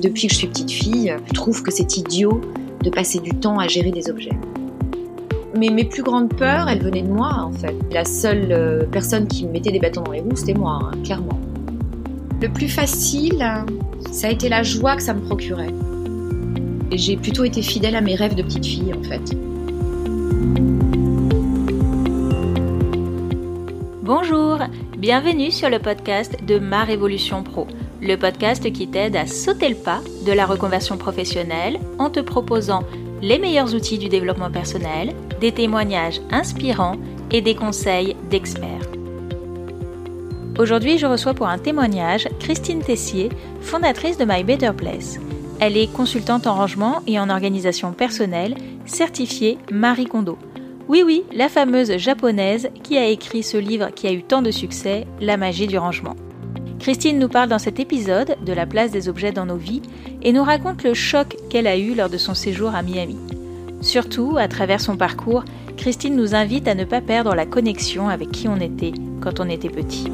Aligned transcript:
Depuis 0.00 0.28
que 0.28 0.32
je 0.32 0.38
suis 0.38 0.46
petite 0.46 0.70
fille, 0.70 1.14
je 1.26 1.32
trouve 1.34 1.62
que 1.62 1.70
c'est 1.70 1.98
idiot 1.98 2.40
de 2.82 2.88
passer 2.88 3.18
du 3.18 3.32
temps 3.32 3.58
à 3.58 3.68
gérer 3.68 3.90
des 3.90 4.08
objets. 4.08 4.32
Mais 5.54 5.68
mes 5.68 5.84
plus 5.84 6.02
grandes 6.02 6.34
peurs, 6.34 6.70
elles 6.70 6.82
venaient 6.82 7.02
de 7.02 7.12
moi 7.12 7.42
en 7.42 7.52
fait. 7.52 7.74
La 7.92 8.06
seule 8.06 8.50
euh, 8.50 8.84
personne 8.90 9.28
qui 9.28 9.44
me 9.44 9.52
mettait 9.52 9.72
des 9.72 9.78
bâtons 9.78 10.00
dans 10.00 10.12
les 10.12 10.20
roues, 10.20 10.36
c'était 10.36 10.54
moi, 10.54 10.78
hein, 10.82 10.92
clairement. 11.04 11.38
Le 12.40 12.48
plus 12.48 12.68
facile, 12.68 13.46
ça 14.10 14.28
a 14.28 14.30
été 14.30 14.48
la 14.48 14.62
joie 14.62 14.96
que 14.96 15.02
ça 15.02 15.12
me 15.12 15.20
procurait. 15.20 15.74
Et 16.90 16.96
j'ai 16.96 17.18
plutôt 17.18 17.44
été 17.44 17.60
fidèle 17.60 17.94
à 17.94 18.00
mes 18.00 18.14
rêves 18.14 18.34
de 18.34 18.42
petite 18.42 18.64
fille 18.64 18.94
en 18.94 19.02
fait. 19.02 19.36
Bonjour, 24.02 24.60
bienvenue 24.96 25.50
sur 25.50 25.68
le 25.68 25.78
podcast 25.78 26.38
de 26.46 26.58
Ma 26.58 26.84
Révolution 26.84 27.42
Pro, 27.42 27.66
le 28.02 28.16
podcast 28.16 28.72
qui 28.72 28.88
t'aide 28.88 29.16
à 29.16 29.26
sauter 29.26 29.68
le 29.68 29.74
pas 29.74 30.00
de 30.26 30.32
la 30.32 30.46
reconversion 30.46 30.96
professionnelle 30.96 31.78
en 31.98 32.10
te 32.10 32.20
proposant 32.20 32.82
les 33.22 33.38
meilleurs 33.38 33.74
outils 33.74 33.98
du 33.98 34.08
développement 34.08 34.50
personnel, 34.50 35.14
des 35.40 35.52
témoignages 35.52 36.20
inspirants 36.30 36.96
et 37.30 37.42
des 37.42 37.54
conseils 37.54 38.16
d'experts. 38.30 38.88
Aujourd'hui, 40.58 40.98
je 40.98 41.06
reçois 41.06 41.34
pour 41.34 41.48
un 41.48 41.58
témoignage 41.58 42.28
Christine 42.38 42.82
Tessier, 42.82 43.28
fondatrice 43.60 44.18
de 44.18 44.24
My 44.24 44.44
Better 44.44 44.72
Place. 44.76 45.18
Elle 45.58 45.76
est 45.76 45.92
consultante 45.92 46.46
en 46.46 46.54
rangement 46.54 47.02
et 47.06 47.18
en 47.20 47.28
organisation 47.28 47.92
personnelle, 47.92 48.54
certifiée 48.86 49.58
Marie 49.70 50.06
Kondo. 50.06 50.38
Oui, 50.88 51.02
oui, 51.04 51.22
la 51.32 51.48
fameuse 51.48 51.96
japonaise 51.98 52.70
qui 52.82 52.96
a 52.96 53.06
écrit 53.06 53.42
ce 53.42 53.58
livre 53.58 53.90
qui 53.94 54.06
a 54.06 54.12
eu 54.12 54.22
tant 54.22 54.42
de 54.42 54.50
succès, 54.50 55.06
La 55.20 55.36
magie 55.36 55.66
du 55.66 55.78
rangement. 55.78 56.16
Christine 56.80 57.18
nous 57.18 57.28
parle 57.28 57.50
dans 57.50 57.58
cet 57.58 57.78
épisode 57.78 58.38
de 58.42 58.52
la 58.54 58.64
place 58.64 58.90
des 58.90 59.10
objets 59.10 59.32
dans 59.32 59.44
nos 59.44 59.58
vies 59.58 59.82
et 60.22 60.32
nous 60.32 60.42
raconte 60.42 60.82
le 60.82 60.94
choc 60.94 61.36
qu'elle 61.50 61.66
a 61.66 61.76
eu 61.76 61.94
lors 61.94 62.08
de 62.08 62.16
son 62.16 62.32
séjour 62.32 62.74
à 62.74 62.80
Miami. 62.80 63.18
Surtout, 63.82 64.38
à 64.38 64.48
travers 64.48 64.80
son 64.80 64.96
parcours, 64.96 65.44
Christine 65.76 66.16
nous 66.16 66.34
invite 66.34 66.66
à 66.68 66.74
ne 66.74 66.84
pas 66.84 67.02
perdre 67.02 67.34
la 67.34 67.44
connexion 67.44 68.08
avec 68.08 68.30
qui 68.30 68.48
on 68.48 68.56
était 68.56 68.92
quand 69.20 69.40
on 69.40 69.50
était 69.50 69.68
petit. 69.68 70.08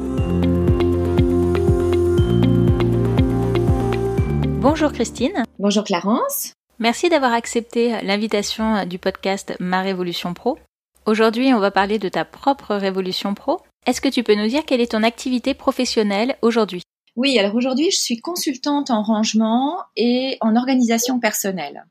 Bonjour 4.59 4.91
Christine. 4.91 5.43
Bonjour 5.59 5.85
Clarence. 5.85 6.51
Merci 6.79 7.07
d'avoir 7.07 7.31
accepté 7.31 7.95
l'invitation 8.03 8.85
du 8.85 8.99
podcast 8.99 9.55
Ma 9.61 9.81
Révolution 9.81 10.33
Pro. 10.33 10.57
Aujourd'hui, 11.05 11.53
on 11.53 11.59
va 11.59 11.71
parler 11.71 11.97
de 11.97 12.09
ta 12.09 12.25
propre 12.25 12.75
révolution 12.75 13.33
pro. 13.35 13.61
Est-ce 13.85 14.01
que 14.01 14.09
tu 14.09 14.23
peux 14.23 14.35
nous 14.35 14.47
dire 14.47 14.65
quelle 14.65 14.81
est 14.81 14.91
ton 14.91 15.03
activité 15.03 15.53
professionnelle 15.53 16.35
aujourd'hui? 16.41 16.81
Oui, 17.15 17.39
alors 17.39 17.55
aujourd'hui, 17.55 17.89
je 17.89 17.97
suis 17.99 18.19
consultante 18.19 18.91
en 18.91 19.01
rangement 19.01 19.79
et 19.95 20.37
en 20.41 20.55
organisation 20.55 21.19
personnelle. 21.19 21.85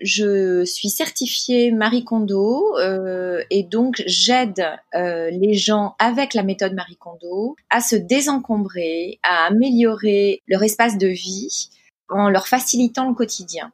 Je 0.00 0.64
suis 0.64 0.88
certifiée 0.88 1.72
Marie 1.72 2.04
Kondo 2.04 2.78
euh, 2.78 3.42
et 3.50 3.62
donc 3.64 4.02
j'aide 4.06 4.64
euh, 4.94 5.28
les 5.30 5.52
gens 5.52 5.94
avec 5.98 6.32
la 6.32 6.42
méthode 6.42 6.72
Marie 6.72 6.96
Kondo 6.96 7.56
à 7.68 7.82
se 7.82 7.96
désencombrer, 7.96 9.18
à 9.22 9.46
améliorer 9.48 10.42
leur 10.46 10.62
espace 10.62 10.96
de 10.96 11.08
vie 11.08 11.68
en 12.08 12.30
leur 12.30 12.48
facilitant 12.48 13.08
le 13.08 13.14
quotidien. 13.14 13.70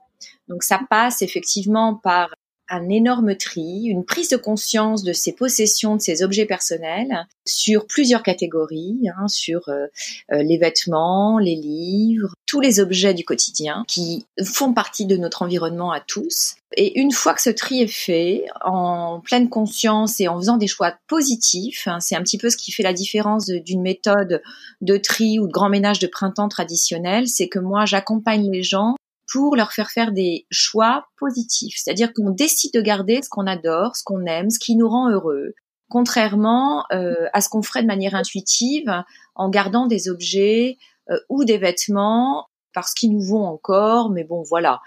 Donc 0.48 0.64
ça 0.64 0.80
passe 0.90 1.22
effectivement 1.22 1.94
par 1.94 2.34
un 2.68 2.88
énorme 2.88 3.36
tri, 3.36 3.84
une 3.86 4.04
prise 4.04 4.28
de 4.28 4.36
conscience 4.36 5.02
de 5.02 5.12
ses 5.12 5.32
possessions, 5.32 5.96
de 5.96 6.00
ses 6.00 6.22
objets 6.22 6.46
personnels 6.46 7.26
sur 7.46 7.86
plusieurs 7.86 8.22
catégories, 8.22 9.08
hein, 9.16 9.28
sur 9.28 9.68
euh, 9.68 9.86
euh, 10.32 10.42
les 10.42 10.58
vêtements, 10.58 11.38
les 11.38 11.54
livres, 11.54 12.34
tous 12.46 12.60
les 12.60 12.80
objets 12.80 13.14
du 13.14 13.24
quotidien 13.24 13.84
qui 13.86 14.26
font 14.44 14.72
partie 14.72 15.06
de 15.06 15.16
notre 15.16 15.42
environnement 15.42 15.92
à 15.92 16.00
tous. 16.00 16.56
Et 16.76 16.98
une 16.98 17.12
fois 17.12 17.34
que 17.34 17.42
ce 17.42 17.50
tri 17.50 17.82
est 17.82 17.86
fait, 17.86 18.44
en 18.64 19.20
pleine 19.20 19.48
conscience 19.48 20.20
et 20.20 20.26
en 20.26 20.36
faisant 20.36 20.56
des 20.56 20.66
choix 20.66 20.94
positifs, 21.06 21.86
hein, 21.86 22.00
c'est 22.00 22.16
un 22.16 22.22
petit 22.22 22.38
peu 22.38 22.50
ce 22.50 22.56
qui 22.56 22.72
fait 22.72 22.82
la 22.82 22.92
différence 22.92 23.46
d'une 23.46 23.82
méthode 23.82 24.42
de 24.80 24.96
tri 24.96 25.38
ou 25.38 25.46
de 25.46 25.52
grand 25.52 25.68
ménage 25.68 26.00
de 26.00 26.08
printemps 26.08 26.48
traditionnel, 26.48 27.28
c'est 27.28 27.48
que 27.48 27.60
moi 27.60 27.84
j'accompagne 27.84 28.50
les 28.50 28.64
gens 28.64 28.95
pour 29.30 29.56
leur 29.56 29.72
faire 29.72 29.90
faire 29.90 30.12
des 30.12 30.46
choix 30.50 31.06
positifs. 31.18 31.76
C'est-à-dire 31.76 32.12
qu'on 32.12 32.30
décide 32.30 32.72
de 32.72 32.80
garder 32.80 33.20
ce 33.22 33.28
qu'on 33.28 33.46
adore, 33.46 33.96
ce 33.96 34.04
qu'on 34.04 34.24
aime, 34.26 34.50
ce 34.50 34.58
qui 34.58 34.76
nous 34.76 34.88
rend 34.88 35.10
heureux, 35.10 35.54
contrairement 35.88 36.84
euh, 36.92 37.26
à 37.32 37.40
ce 37.40 37.48
qu'on 37.48 37.62
ferait 37.62 37.82
de 37.82 37.88
manière 37.88 38.14
intuitive 38.14 38.92
en 39.34 39.48
gardant 39.48 39.86
des 39.86 40.08
objets 40.08 40.76
euh, 41.10 41.18
ou 41.28 41.44
des 41.44 41.58
vêtements 41.58 42.46
parce 42.72 42.92
qu'ils 42.92 43.10
nous 43.10 43.22
vont 43.22 43.44
encore. 43.44 44.10
Mais 44.10 44.24
bon, 44.24 44.42
voilà. 44.48 44.80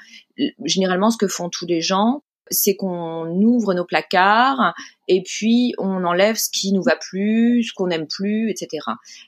Généralement, 0.64 1.12
ce 1.12 1.18
que 1.18 1.28
font 1.28 1.50
tous 1.50 1.66
les 1.66 1.82
gens, 1.82 2.22
c'est 2.52 2.76
qu'on 2.76 3.28
ouvre 3.42 3.74
nos 3.74 3.86
placards 3.86 4.74
et 5.08 5.22
puis 5.24 5.74
on 5.78 6.04
enlève 6.04 6.36
ce 6.36 6.50
qui 6.50 6.72
nous 6.72 6.84
va 6.84 6.96
plus, 6.96 7.64
ce 7.64 7.74
qu'on 7.74 7.88
n'aime 7.88 8.08
plus, 8.08 8.50
etc. 8.50 8.86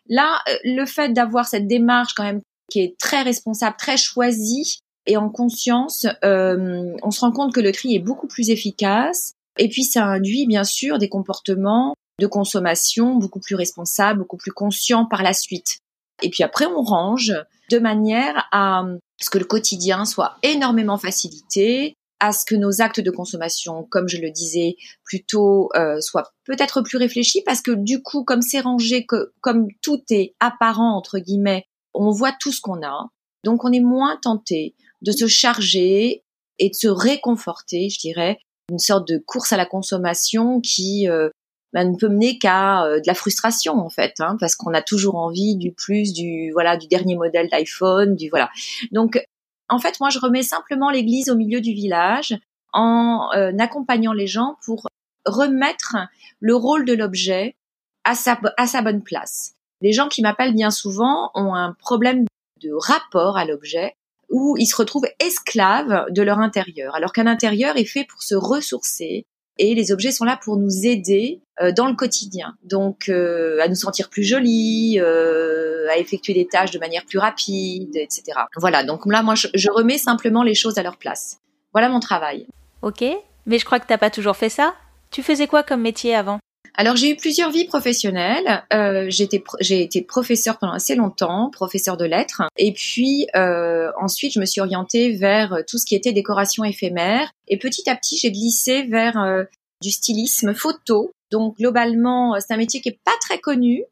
Là, 0.08 0.40
euh, 0.50 0.58
le 0.64 0.86
fait 0.86 1.10
d'avoir 1.10 1.46
cette 1.46 1.68
démarche 1.68 2.14
quand 2.14 2.24
même 2.24 2.42
qui 2.70 2.80
est 2.80 2.98
très 2.98 3.22
responsable, 3.22 3.76
très 3.78 3.98
choisie, 3.98 4.80
et 5.12 5.18
en 5.18 5.30
conscience, 5.30 6.08
euh, 6.24 6.96
on 7.04 7.12
se 7.12 7.20
rend 7.20 7.34
compte 7.34 7.54
que 7.54 7.60
le 7.60 7.74
tri 7.74 7.96
est 7.96 8.00
beaucoup 8.00 8.28
plus 8.28 8.50
efficace. 8.50 9.34
Et 9.60 9.68
puis 9.68 9.84
ça 9.84 10.06
induit 10.06 10.48
bien 10.48 10.64
sûr 10.64 11.00
des 11.00 11.10
comportements 11.10 11.96
de 12.18 12.28
consommation 12.28 13.16
beaucoup 13.16 13.42
plus 13.42 13.56
responsables, 13.56 14.20
beaucoup 14.20 14.38
plus 14.38 14.54
conscients 14.54 15.06
par 15.06 15.22
la 15.22 15.34
suite. 15.34 15.80
Et 16.22 16.30
puis 16.30 16.44
après, 16.44 16.66
on 16.66 16.82
range 16.82 17.34
de 17.70 17.80
manière 17.80 18.48
à 18.54 18.86
ce 19.20 19.30
que 19.30 19.38
le 19.38 19.44
quotidien 19.44 20.06
soit 20.06 20.38
énormément 20.44 20.98
facilité, 20.98 21.94
à 22.22 22.32
ce 22.32 22.46
que 22.46 22.56
nos 22.56 22.82
actes 22.82 23.02
de 23.02 23.12
consommation, 23.12 23.86
comme 23.90 24.08
je 24.08 24.22
le 24.22 24.32
disais, 24.32 24.78
plutôt 25.04 25.72
euh, 25.76 26.00
soient 26.00 26.32
peut-être 26.46 26.82
plus 26.82 26.98
réfléchis, 26.98 27.42
parce 27.46 27.62
que 27.62 27.72
du 27.72 28.02
coup, 28.02 28.24
comme 28.24 28.42
c'est 28.42 28.62
rangé, 28.62 29.06
que, 29.06 29.34
comme 29.42 29.68
tout 29.82 30.02
est 30.10 30.36
apparent 30.40 30.96
entre 30.96 31.20
guillemets, 31.20 31.66
on 31.94 32.12
voit 32.12 32.32
tout 32.40 32.54
ce 32.54 32.62
qu'on 32.62 32.82
a, 32.82 33.10
donc 33.44 33.66
on 33.66 33.74
est 33.74 33.82
moins 33.82 34.18
tenté 34.22 34.76
de 35.02 35.12
se 35.12 35.28
charger 35.28 36.24
et 36.60 36.70
de 36.70 36.76
se 36.76 36.88
réconforter, 36.88 37.90
je 37.90 38.00
dirais, 38.00 38.40
une 38.70 38.80
sorte 38.80 39.08
de 39.08 39.18
course 39.18 39.52
à 39.52 39.58
la 39.58 39.66
consommation 39.66 40.62
qui 40.62 41.10
euh, 41.10 41.30
bah, 41.74 41.84
ne 41.84 41.96
peut 41.96 42.10
mener 42.10 42.38
qu'à 42.38 42.86
euh, 42.86 42.98
de 42.98 43.08
la 43.08 43.14
frustration 43.14 43.80
en 43.80 43.90
fait, 43.90 44.14
hein, 44.20 44.38
parce 44.40 44.56
qu'on 44.56 44.74
a 44.74 44.82
toujours 44.82 45.16
envie 45.16 45.56
du 45.56 45.72
plus, 45.72 46.14
du 46.14 46.52
voilà, 46.52 46.78
du 46.78 46.88
dernier 46.88 47.16
modèle 47.16 47.50
d'iPhone, 47.50 48.16
du 48.16 48.30
voilà. 48.30 48.50
Donc 48.92 49.26
en 49.72 49.80
fait, 49.80 50.00
moi, 50.00 50.10
je 50.10 50.20
remets 50.20 50.44
simplement 50.44 50.90
l'église 50.90 51.30
au 51.30 51.36
milieu 51.36 51.62
du 51.62 51.74
village 51.74 52.38
en 52.74 53.30
euh, 53.36 53.52
accompagnant 53.58 54.14
les 54.14 54.28
gens 54.28 54.58
pour 54.66 54.88
remettre 55.26 55.96
le 56.40 56.56
rôle 56.56 56.86
de 56.86 56.94
l'objet 56.94 57.56
à 58.04 58.16
sa, 58.16 58.40
à 58.58 58.68
sa 58.68 58.82
bonne 58.82 59.02
place. 59.02 59.54
Les 59.80 59.94
gens 59.94 60.10
qui 60.10 60.22
m'appellent 60.22 60.54
bien 60.54 60.72
souvent 60.72 61.32
ont 61.36 61.56
un 61.56 61.74
problème 61.74 62.26
de 62.62 62.72
rapport 62.74 63.38
à 63.38 63.46
l'objet 63.46 63.96
où 64.32 64.56
ils 64.58 64.66
se 64.66 64.76
retrouvent 64.76 65.08
esclaves 65.20 66.06
de 66.10 66.22
leur 66.22 66.40
intérieur, 66.40 66.96
alors 66.96 67.14
qu'un 67.14 67.28
intérieur 67.28 67.78
est 67.78 67.86
fait 67.86 68.06
pour 68.06 68.24
se 68.24 68.36
ressourcer 68.36 69.26
et 69.58 69.76
les 69.76 69.92
objets 69.92 70.12
sont 70.12 70.26
là 70.26 70.40
pour 70.42 70.58
nous 70.58 70.86
aider 70.86 71.42
euh, 71.62 71.72
dans 71.72 71.88
le 71.88 71.94
quotidien. 71.94 72.56
Donc 72.64 73.10
euh, 73.10 73.60
à 73.62 73.68
nous 73.68 73.76
sentir 73.76 74.10
plus 74.10 74.24
jolis, 74.24 75.00
euh, 75.00 75.88
à 75.92 75.98
effectuer 75.98 76.34
des 76.34 76.48
tâches 76.48 76.72
de 76.72 76.80
manière 76.80 77.06
plus 77.06 77.20
rapide, 77.20 77.96
etc. 77.96 78.40
Voilà, 78.56 78.84
donc 78.84 79.06
là 79.06 79.22
moi 79.22 79.36
je, 79.36 79.48
je, 79.54 79.70
remets 79.70 79.98
simplement 79.98 80.44
les 80.44 80.56
choses 80.56 80.78
à 80.78 80.84
leur 80.84 80.98
place. 80.98 81.40
Voilà 81.74 81.90
mon 81.90 82.00
travail. 82.00 82.48
Ok, 82.82 83.04
mais 83.46 83.60
je 83.60 83.66
crois 83.66 83.80
que 83.80 83.88
t'as 83.88 83.98
pas 83.98 84.10
toujours 84.10 84.36
fait 84.36 84.50
ça. 84.50 84.74
Tu 85.12 85.22
faisais 85.22 85.48
quoi 85.48 85.62
comme 85.64 85.82
métier 85.82 86.16
avant? 86.16 86.40
Alors 86.76 86.96
j'ai 86.96 87.12
eu 87.12 87.16
plusieurs 87.16 87.52
vies 87.52 87.66
professionnelles. 87.66 88.64
Euh, 88.74 89.08
j'ai 89.10 89.82
été 89.82 90.02
professeur 90.02 90.58
pendant 90.58 90.74
assez 90.74 90.96
longtemps, 90.96 91.50
professeur 91.52 91.98
de 91.98 92.06
lettres. 92.06 92.44
Et 92.58 92.74
puis 92.74 93.28
euh, 93.36 93.92
ensuite 94.00 94.34
je 94.34 94.40
me 94.40 94.46
suis 94.46 94.62
orientée 94.62 95.12
vers 95.12 95.64
tout 95.68 95.78
ce 95.78 95.86
qui 95.86 95.96
était 95.96 96.14
décoration 96.14 96.64
éphémère. 96.64 97.32
Et 97.48 97.58
petit 97.58 97.90
à 97.90 97.96
petit 97.96 98.18
j'ai 98.18 98.32
glissé 98.32 98.84
vers 98.84 99.18
euh, 99.18 99.44
du 99.82 99.92
stylisme 99.92 100.54
photo. 100.54 101.12
Donc 101.32 101.58
globalement 101.58 102.40
c'est 102.40 102.54
un 102.54 102.58
métier 102.58 102.82
qui 102.82 102.90
est 102.90 103.00
pas 103.04 103.12
très 103.22 103.40
connu, 103.40 103.84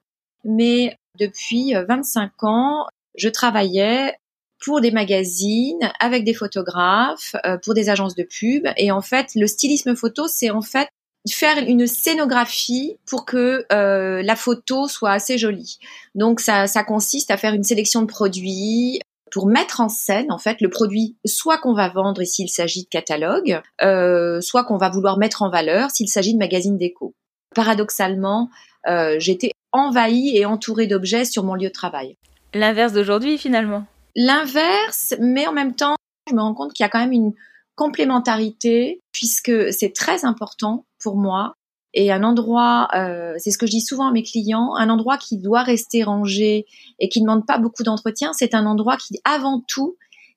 mais 0.43 0.95
depuis 1.19 1.73
25 1.73 2.31
euh, 2.43 2.47
ans 2.47 2.85
je 3.15 3.29
travaillais 3.29 4.15
pour 4.59 4.81
des 4.81 4.91
magazines, 4.91 5.91
avec 5.99 6.23
des 6.23 6.33
photographes, 6.33 7.35
euh, 7.45 7.57
pour 7.57 7.73
des 7.73 7.89
agences 7.89 8.15
de 8.15 8.23
pub. 8.23 8.67
Et 8.77 8.91
en 8.91 9.01
fait, 9.01 9.29
le 9.35 9.47
stylisme 9.47 9.95
photo, 9.95 10.27
c'est 10.27 10.49
en 10.49 10.61
fait 10.61 10.89
faire 11.29 11.57
une 11.57 11.87
scénographie 11.87 12.97
pour 13.05 13.25
que 13.25 13.65
euh, 13.71 14.21
la 14.23 14.35
photo 14.35 14.87
soit 14.87 15.11
assez 15.11 15.37
jolie. 15.37 15.77
Donc 16.15 16.39
ça, 16.39 16.67
ça 16.67 16.83
consiste 16.83 17.31
à 17.31 17.37
faire 17.37 17.53
une 17.53 17.63
sélection 17.63 18.01
de 18.01 18.07
produits 18.07 18.99
pour 19.31 19.45
mettre 19.45 19.79
en 19.79 19.89
scène 19.89 20.31
en 20.31 20.37
fait 20.37 20.59
le 20.61 20.69
produit 20.69 21.15
soit 21.25 21.59
qu'on 21.59 21.73
va 21.73 21.89
vendre 21.89 22.23
s'il 22.23 22.49
s'agit 22.49 22.83
de 22.83 22.89
catalogue, 22.89 23.61
euh, 23.81 24.41
soit 24.41 24.63
qu'on 24.63 24.77
va 24.77 24.89
vouloir 24.89 25.17
mettre 25.17 25.41
en 25.41 25.49
valeur 25.49 25.91
s'il 25.91 26.07
s'agit 26.07 26.33
de 26.33 26.39
magazine 26.39 26.77
déco. 26.77 27.13
Paradoxalement, 27.53 28.49
euh, 28.87 29.17
j'étais 29.19 29.51
envahie 29.71 30.35
et 30.35 30.45
entourée 30.45 30.87
d'objets 30.87 31.25
sur 31.25 31.43
mon 31.43 31.55
lieu 31.55 31.67
de 31.67 31.73
travail. 31.73 32.15
L'inverse 32.53 32.93
d'aujourd'hui 32.93 33.37
finalement. 33.37 33.85
L'inverse, 34.15 35.13
mais 35.19 35.45
en 35.47 35.53
même 35.53 35.75
temps, 35.75 35.95
je 36.27 36.35
me 36.35 36.41
rends 36.41 36.55
compte 36.55 36.73
qu'il 36.73 36.83
y 36.83 36.87
a 36.87 36.89
quand 36.89 36.99
même 36.99 37.11
une 37.11 37.33
complémentarité 37.79 39.01
puisque 39.13 39.71
c'est 39.71 39.95
très 39.95 40.25
important 40.25 40.85
pour 41.01 41.15
moi 41.15 41.53
et 41.93 42.11
un 42.11 42.23
endroit, 42.23 42.89
euh, 42.93 43.35
c'est 43.37 43.51
ce 43.51 43.57
que 43.57 43.65
je 43.65 43.71
dis 43.71 43.81
souvent 43.81 44.09
à 44.09 44.11
mes 44.11 44.21
clients, 44.21 44.75
un 44.75 44.89
endroit 44.89 45.17
qui 45.17 45.37
doit 45.37 45.63
rester 45.63 46.03
rangé 46.03 46.65
et 46.99 47.07
qui 47.07 47.21
ne 47.21 47.25
demande 47.25 47.47
pas 47.47 47.57
beaucoup 47.57 47.83
d'entretien, 47.83 48.33
c'est 48.33 48.53
un 48.53 48.65
endroit 48.65 48.97
qui, 48.97 49.21
avant 49.23 49.63
tout, 49.65 49.95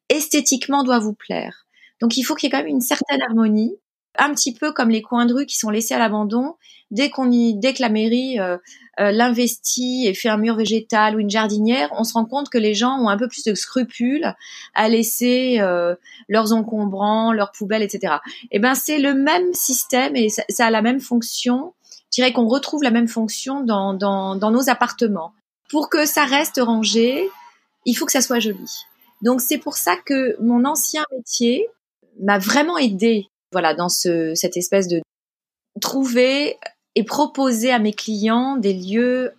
esthétiquement 0.09 0.85
doit 0.85 1.01
vous 1.01 1.15
plaire. 1.15 1.67
Donc 2.01 2.17
il 2.17 2.23
faut 2.23 2.37
qu'il 2.37 2.47
y 2.47 2.49
ait 2.49 2.53
quand 2.53 2.63
même 2.63 2.69
une 2.69 2.81
certaine 2.81 3.21
harmonie 3.23 3.75
un 4.19 4.33
petit 4.35 4.53
peu 4.53 4.73
comme 4.73 4.91
les 4.91 5.03
coins 5.03 5.27
de 5.27 5.35
rue 5.35 5.47
qui 5.47 5.57
sont 5.57 5.71
laissés 5.71 5.95
à 5.95 5.99
l'abandon. 5.99 6.57
Dès 6.91 7.09
qu'on 7.09 7.31
y, 7.31 7.55
dès 7.55 7.73
que 7.73 7.81
la 7.81 7.89
mairie 7.89 8.39
euh, 8.39 8.59
euh, 9.01 9.11
l'investit 9.11 10.07
et 10.07 10.13
fait 10.13 10.29
un 10.29 10.37
mur 10.37 10.57
végétal 10.57 11.17
ou 11.17 11.21
une 11.21 11.31
jardinière, 11.31 11.89
on 11.97 12.05
se 12.05 12.13
rend 12.13 12.27
compte 12.27 12.51
que 12.51 12.59
les 12.59 12.75
gens 12.75 12.99
ont 12.99 13.09
un 13.09 13.17
peu 13.17 13.29
plus 13.29 13.45
de 13.45 13.55
scrupules 13.55 14.35
à 14.75 14.89
laisser 14.91 15.61
euh, 15.61 15.95
leurs 16.29 16.53
encombrants, 16.53 17.33
leurs 17.33 17.53
poubelles, 17.53 17.83
etc. 17.83 18.17
Et 18.45 18.57
eh 18.57 18.59
ben 18.59 18.75
c'est 18.75 18.99
le 18.99 19.15
même 19.15 19.55
système 19.55 20.15
et 20.17 20.29
ça, 20.29 20.67
a 20.67 20.71
la 20.71 20.83
même 20.83 21.01
fonction. 21.01 21.73
Je 22.11 22.21
dirais 22.21 22.35
qu'on 22.35 22.47
retrouve 22.47 22.83
la 22.83 22.91
même 22.91 23.09
fonction 23.09 23.65
dans, 23.65 23.95
dans, 23.95 24.37
dans 24.37 24.51
nos 24.51 24.69
appartements. 24.69 25.33
Pour 25.71 25.89
que 25.89 26.05
ça 26.05 26.27
reste 26.27 26.61
rangé, 26.63 27.27
il 27.87 27.95
faut 27.95 28.05
que 28.05 28.13
ça 28.13 28.21
soit 28.21 28.41
joli. 28.41 28.71
Donc 29.23 29.41
c'est 29.41 29.57
pour 29.57 29.77
ça 29.77 29.97
que 29.97 30.37
mon 30.43 30.67
ancien 30.67 31.05
métier 31.17 31.67
m'a 32.21 32.39
vraiment 32.39 32.77
aidé 32.77 33.31
voilà, 33.53 33.75
dans 33.75 33.89
ce, 33.89 34.35
cette 34.35 34.57
espèce 34.57 34.89
de 34.89 35.01
trouver 35.81 36.57
et 36.95 37.05
proposer 37.05 37.71
à 37.71 37.79
mes 37.79 37.93
clients 37.93 38.57
des 38.57 38.75
lieux 38.75 39.33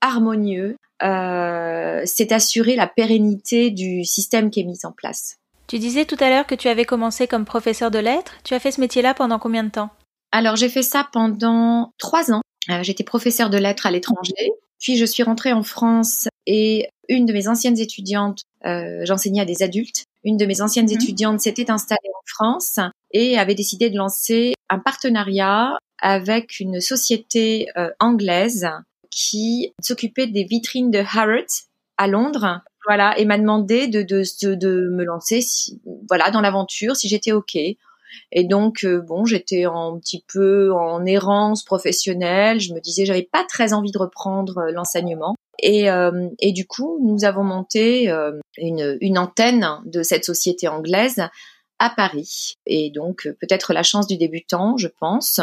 harmonieux, 0.00 0.76
euh, 1.02 2.02
c'est 2.04 2.32
assurer 2.32 2.76
la 2.76 2.86
pérennité 2.86 3.70
du 3.70 4.04
système 4.04 4.50
qui 4.50 4.60
est 4.60 4.64
mis 4.64 4.84
en 4.84 4.92
place. 4.92 5.36
Tu 5.66 5.78
disais 5.78 6.04
tout 6.04 6.16
à 6.20 6.30
l'heure 6.30 6.46
que 6.46 6.54
tu 6.54 6.68
avais 6.68 6.84
commencé 6.84 7.26
comme 7.26 7.44
professeur 7.44 7.90
de 7.90 7.98
lettres. 7.98 8.34
Tu 8.44 8.54
as 8.54 8.60
fait 8.60 8.72
ce 8.72 8.80
métier-là 8.80 9.14
pendant 9.14 9.38
combien 9.38 9.64
de 9.64 9.70
temps? 9.70 9.90
Alors 10.32 10.56
j'ai 10.56 10.68
fait 10.68 10.82
ça 10.82 11.08
pendant 11.12 11.92
trois 11.98 12.32
ans. 12.32 12.42
Euh, 12.70 12.82
j'étais 12.82 13.04
professeur 13.04 13.50
de 13.50 13.58
lettres 13.58 13.86
à 13.86 13.90
l'étranger. 13.90 14.52
Puis 14.78 14.96
je 14.96 15.04
suis 15.04 15.22
rentrée 15.22 15.52
en 15.52 15.62
France 15.62 16.28
et 16.46 16.88
une 17.08 17.26
de 17.26 17.32
mes 17.32 17.48
anciennes 17.48 17.78
étudiantes, 17.78 18.42
euh, 18.64 19.04
j'enseignais 19.04 19.42
à 19.42 19.44
des 19.44 19.62
adultes, 19.62 20.04
une 20.24 20.36
de 20.36 20.46
mes 20.46 20.60
anciennes 20.60 20.86
mhm. 20.86 20.96
étudiantes 20.96 21.40
s'était 21.40 21.70
installée 21.70 22.10
en 22.14 22.22
France 22.26 22.78
et 23.12 23.38
avait 23.38 23.54
décidé 23.54 23.90
de 23.90 23.96
lancer 23.96 24.54
un 24.68 24.78
partenariat 24.78 25.76
avec 26.00 26.60
une 26.60 26.80
société 26.80 27.68
euh, 27.76 27.90
anglaise 27.98 28.68
qui 29.10 29.72
s'occupait 29.82 30.26
des 30.26 30.44
vitrines 30.44 30.90
de 30.90 31.00
Harrods 31.00 31.66
à 31.96 32.06
Londres. 32.06 32.60
Voilà, 32.86 33.18
et 33.18 33.26
m'a 33.26 33.36
demandé 33.36 33.88
de, 33.88 34.02
de, 34.02 34.54
de, 34.54 34.88
me 34.90 35.04
lancer, 35.04 35.40
voilà, 36.08 36.30
dans 36.30 36.40
l'aventure, 36.40 36.96
si 36.96 37.08
j'étais 37.08 37.32
ok. 37.32 37.56
Et 38.32 38.44
donc, 38.44 38.84
euh, 38.84 39.00
bon, 39.00 39.26
j'étais 39.26 39.64
un 39.64 39.98
petit 40.00 40.24
peu 40.32 40.72
en 40.72 41.04
errance 41.04 41.62
professionnelle. 41.62 42.58
Je 42.58 42.72
me 42.72 42.80
disais, 42.80 43.04
j'avais 43.04 43.28
pas 43.30 43.44
très 43.44 43.74
envie 43.74 43.92
de 43.92 43.98
reprendre 43.98 44.58
euh, 44.58 44.72
l'enseignement. 44.72 45.34
Et, 45.62 45.88
et, 46.38 46.52
du 46.52 46.66
coup, 46.66 46.98
nous 47.06 47.26
avons 47.26 47.44
monté 47.44 48.10
une, 48.56 48.96
une 49.02 49.18
antenne 49.18 49.68
de 49.84 50.02
cette 50.02 50.24
société 50.24 50.68
anglaise 50.68 51.28
à 51.80 51.88
Paris. 51.90 52.58
Et 52.66 52.90
donc 52.90 53.28
peut-être 53.40 53.72
la 53.72 53.82
chance 53.82 54.06
du 54.06 54.16
débutant, 54.18 54.76
je 54.76 54.86
pense. 54.86 55.40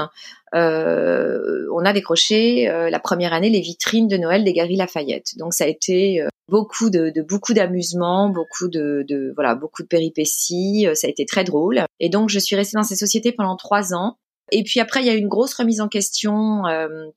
Euh, 0.53 1.67
on 1.73 1.83
a 1.83 1.91
décroché 1.91 2.69
euh, 2.69 2.89
la 2.89 2.99
première 2.99 3.33
année 3.33 3.49
les 3.49 3.59
vitrines 3.59 4.07
de 4.07 4.15
Noël 4.17 4.45
des 4.45 4.53
Galeries 4.53 4.77
Lafayette. 4.77 5.37
Donc 5.37 5.53
ça 5.53 5.65
a 5.65 5.67
été 5.67 6.21
euh, 6.21 6.27
beaucoup 6.47 6.91
de, 6.91 7.11
beaucoup 7.27 7.53
d'amusement, 7.53 8.29
beaucoup 8.29 8.69
de, 8.69 9.03
de, 9.09 9.33
voilà 9.35 9.55
beaucoup 9.55 9.81
de 9.81 9.87
péripéties. 9.87 10.87
Ça 10.93 11.07
a 11.07 11.09
été 11.09 11.25
très 11.25 11.43
drôle. 11.43 11.83
Et 11.99 12.09
donc 12.09 12.29
je 12.29 12.39
suis 12.39 12.55
restée 12.55 12.77
dans 12.77 12.83
cette 12.83 12.99
société 12.99 13.31
pendant 13.31 13.57
trois 13.57 13.95
ans. 13.95 14.17
Et 14.51 14.63
puis 14.63 14.79
après, 14.79 15.01
il 15.01 15.07
y 15.07 15.09
a 15.09 15.13
eu 15.13 15.17
une 15.17 15.27
grosse 15.27 15.55
remise 15.55 15.81
en 15.81 15.89
question 15.89 16.63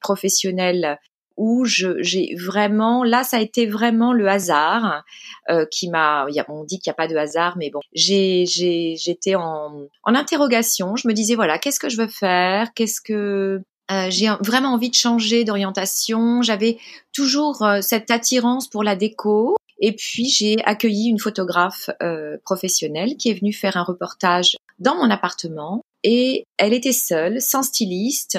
professionnelle 0.01 0.99
où 1.41 1.65
j'ai 1.65 2.35
vraiment, 2.37 3.03
là, 3.03 3.25
ça 3.25 3.39
a 3.39 3.41
été 3.41 3.67
vraiment 3.67 4.13
le 4.13 4.29
hasard 4.29 5.05
euh, 5.49 5.65
qui 5.71 5.89
m'a. 5.89 6.27
On 6.49 6.65
dit 6.65 6.79
qu'il 6.79 6.91
n'y 6.91 6.93
a 6.93 6.95
pas 6.95 7.09
de 7.09 7.17
hasard, 7.17 7.57
mais 7.57 7.71
bon, 7.71 7.81
j'ai, 7.95 8.45
j'étais 8.47 9.37
en, 9.37 9.87
en 10.05 10.15
interrogation. 10.15 10.97
Je 10.97 11.09
me 11.09 11.15
disais 11.15 11.35
voilà, 11.35 11.59
qu'est-ce 11.59 11.81
que 11.81 11.89
je 11.89 11.97
veux 11.97 12.09
faire? 12.09 12.75
Qu'est-ce 12.75 13.01
que 13.01 13.63
euh, 13.91 14.09
j'ai 14.11 14.29
vraiment 14.41 14.75
envie 14.75 14.91
de 14.91 14.95
changer 14.95 15.45
d'orientation. 15.45 16.43
J'avais 16.43 16.77
toujours 17.13 17.63
euh, 17.63 17.81
cette 17.81 18.11
attirance 18.11 18.69
pour 18.69 18.85
la 18.85 18.95
déco. 18.95 19.57
Et 19.81 19.97
puis 19.97 20.29
j'ai 20.29 20.63
accueilli 20.65 21.09
une 21.09 21.19
photographe 21.19 21.89
euh, 22.03 22.37
professionnelle 22.45 23.17
qui 23.17 23.31
est 23.31 23.35
venue 23.35 23.55
faire 23.55 23.79
un 23.79 23.83
reportage 23.83 24.57
dans 24.79 24.95
mon 24.97 25.11
appartement. 25.11 25.81
Et 26.05 26.45
elle 26.59 26.75
était 26.75 26.93
seule, 26.93 27.41
sans 27.41 27.63
styliste. 27.63 28.39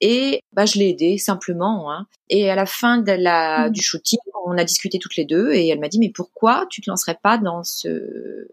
Et 0.00 0.42
bah, 0.52 0.66
je 0.66 0.78
l'ai 0.78 0.90
aidée 0.90 1.18
simplement. 1.18 1.90
Hein. 1.90 2.06
Et 2.28 2.50
à 2.50 2.54
la 2.54 2.66
fin 2.66 2.98
de 2.98 3.12
la, 3.12 3.68
mmh. 3.68 3.72
du 3.72 3.82
shooting, 3.82 4.18
on 4.44 4.58
a 4.58 4.64
discuté 4.64 4.98
toutes 4.98 5.16
les 5.16 5.24
deux 5.24 5.52
et 5.52 5.68
elle 5.68 5.80
m'a 5.80 5.88
dit 5.88 5.98
mais 5.98 6.10
pourquoi 6.10 6.66
tu 6.70 6.80
te 6.80 6.88
lancerais 6.88 7.18
pas 7.20 7.36
dans 7.38 7.64
ce 7.64 8.48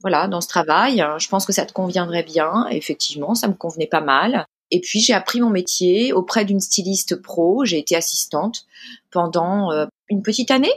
voilà 0.00 0.26
dans 0.26 0.40
ce 0.40 0.48
travail? 0.48 1.04
Je 1.18 1.28
pense 1.28 1.46
que 1.46 1.52
ça 1.52 1.64
te 1.64 1.72
conviendrait 1.72 2.24
bien. 2.24 2.66
effectivement, 2.70 3.34
ça 3.34 3.48
me 3.48 3.54
convenait 3.54 3.86
pas 3.86 4.00
mal. 4.00 4.46
Et 4.70 4.80
puis 4.80 5.00
j'ai 5.00 5.12
appris 5.12 5.40
mon 5.40 5.50
métier 5.50 6.12
auprès 6.12 6.44
d'une 6.44 6.60
styliste 6.60 7.16
pro. 7.16 7.64
J'ai 7.64 7.78
été 7.78 7.94
assistante 7.94 8.66
pendant 9.10 9.70
euh, 9.70 9.86
une 10.08 10.22
petite 10.22 10.50
année. 10.50 10.72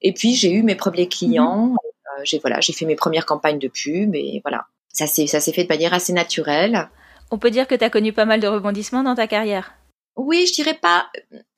Et 0.00 0.12
puis 0.12 0.34
j'ai 0.34 0.50
eu 0.52 0.62
mes 0.62 0.76
premiers 0.76 1.08
clients. 1.08 1.66
Mmh. 1.66 1.76
Euh, 2.18 2.20
j'ai 2.24 2.38
voilà, 2.38 2.60
j'ai 2.60 2.72
fait 2.72 2.86
mes 2.86 2.96
premières 2.96 3.26
campagnes 3.26 3.58
de 3.58 3.68
pub. 3.68 4.14
Et 4.14 4.40
voilà, 4.44 4.66
ça 4.92 5.06
s'est 5.06 5.26
ça 5.26 5.40
s'est 5.40 5.52
fait 5.52 5.64
de 5.64 5.68
manière 5.68 5.92
assez 5.92 6.12
naturelle. 6.12 6.88
On 7.30 7.38
peut 7.38 7.50
dire 7.50 7.66
que 7.66 7.74
tu 7.74 7.84
as 7.84 7.90
connu 7.90 8.12
pas 8.12 8.24
mal 8.24 8.40
de 8.40 8.46
rebondissements 8.46 9.02
dans 9.02 9.14
ta 9.14 9.26
carrière. 9.26 9.74
Oui, 10.16 10.46
je 10.46 10.52
dirais 10.52 10.78
pas, 10.80 11.06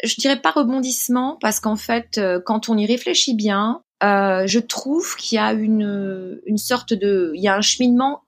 je 0.03 0.15
dirais 0.17 0.41
pas 0.41 0.51
rebondissement 0.51 1.37
parce 1.41 1.61
qu'en 1.61 1.77
fait, 1.77 2.19
euh, 2.19 2.41
quand 2.45 2.69
on 2.69 2.79
y 2.79 2.87
réfléchit 2.87 3.35
bien, 3.35 3.83
euh, 4.03 4.47
je 4.47 4.59
trouve 4.59 5.17
qu'il 5.17 5.37
y 5.37 5.39
a 5.39 5.53
une, 5.53 6.41
une 6.47 6.59
sorte 6.59 6.95
de, 6.95 7.33
il 7.35 7.43
y 7.43 7.49
a 7.49 7.55
un 7.55 7.61
cheminement 7.61 8.23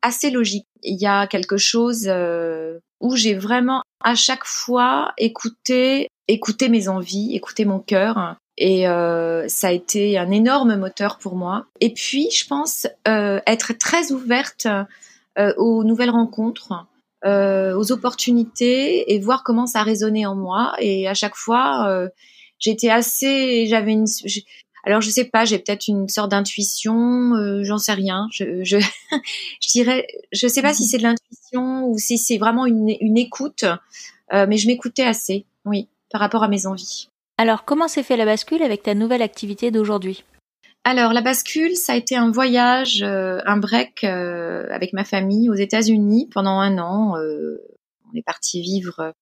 assez 0.00 0.30
logique. 0.30 0.66
Il 0.82 1.00
y 1.00 1.06
a 1.06 1.28
quelque 1.28 1.56
chose 1.56 2.06
euh, 2.08 2.80
où 3.00 3.14
j'ai 3.14 3.34
vraiment 3.34 3.82
à 4.02 4.16
chaque 4.16 4.44
fois 4.44 5.12
écouté, 5.16 6.08
écouté 6.26 6.68
mes 6.68 6.88
envies, 6.88 7.36
écouté 7.36 7.64
mon 7.64 7.78
cœur. 7.78 8.36
Et 8.58 8.84
ça 8.84 9.68
a 9.68 9.72
été 9.72 10.18
un 10.18 10.30
énorme 10.30 10.76
moteur 10.76 11.18
pour 11.18 11.36
moi. 11.36 11.64
Et 11.80 11.94
puis, 11.94 12.28
je 12.30 12.46
pense 12.46 12.86
être 13.06 13.72
très 13.72 14.12
ouverte 14.12 14.68
aux 15.56 15.84
nouvelles 15.84 16.10
rencontres, 16.10 16.86
euh, 17.24 17.76
aux 17.76 17.92
opportunités 17.92 19.12
et 19.12 19.20
voir 19.20 19.44
comment 19.44 19.66
ça 19.66 19.82
résonnait 19.82 20.26
en 20.26 20.34
moi. 20.34 20.74
Et 20.80 21.06
à 21.06 21.14
chaque 21.14 21.36
fois, 21.36 21.86
euh, 21.88 22.08
j'étais 22.58 22.90
assez, 22.90 23.66
j'avais 23.68 23.92
une, 23.92 24.06
alors 24.84 25.00
je 25.00 25.10
sais 25.10 25.24
pas, 25.24 25.44
j'ai 25.44 25.58
peut-être 25.58 25.86
une 25.86 26.08
sorte 26.08 26.32
d'intuition, 26.32 27.34
euh, 27.34 27.62
j'en 27.62 27.78
sais 27.78 27.92
rien. 27.92 28.26
Je, 28.32 28.64
je, 28.64 28.78
je, 29.60 29.68
dirais, 29.70 30.06
je 30.32 30.48
sais 30.48 30.62
pas 30.62 30.74
si 30.74 30.84
c'est 30.84 30.98
de 30.98 31.04
l'intuition 31.04 31.86
ou 31.86 31.98
si 31.98 32.18
c'est 32.18 32.38
vraiment 32.38 32.66
une, 32.66 32.94
une 33.00 33.18
écoute, 33.18 33.64
euh, 34.32 34.46
mais 34.48 34.56
je 34.56 34.66
m'écoutais 34.66 35.04
assez, 35.04 35.46
oui, 35.64 35.88
par 36.10 36.20
rapport 36.20 36.42
à 36.42 36.48
mes 36.48 36.66
envies. 36.66 37.08
Alors 37.38 37.64
comment 37.64 37.88
s'est 37.88 38.02
fait 38.02 38.16
la 38.16 38.24
bascule 38.24 38.62
avec 38.62 38.82
ta 38.82 38.94
nouvelle 38.94 39.22
activité 39.22 39.70
d'aujourd'hui? 39.70 40.24
Alors 40.84 41.12
la 41.12 41.20
bascule, 41.20 41.76
ça 41.76 41.92
a 41.92 41.96
été 41.96 42.16
un 42.16 42.30
voyage, 42.30 43.02
euh, 43.02 43.38
un 43.46 43.56
break 43.56 44.02
euh, 44.02 44.66
avec 44.70 44.92
ma 44.92 45.04
famille 45.04 45.48
aux 45.48 45.54
États-Unis 45.54 46.28
pendant 46.32 46.58
un 46.58 46.78
an. 46.78 47.16
Euh, 47.18 47.62
on 48.12 48.16
est 48.16 48.22
parti 48.22 48.60
vivre 48.60 49.12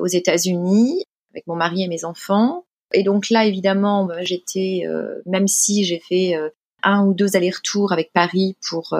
aux 0.00 0.06
États-Unis 0.06 1.04
avec 1.32 1.46
mon 1.46 1.54
mari 1.54 1.84
et 1.84 1.88
mes 1.88 2.04
enfants. 2.04 2.64
Et 2.92 3.04
donc 3.04 3.30
là, 3.30 3.44
évidemment, 3.44 4.04
bah, 4.04 4.24
j'étais, 4.24 4.82
même 5.26 5.46
si 5.46 5.84
j'ai 5.84 6.00
fait 6.00 6.34
un 6.82 7.04
ou 7.04 7.14
deux 7.14 7.36
allers-retours 7.36 7.92
avec 7.92 8.12
Paris 8.12 8.56
pour 8.68 8.98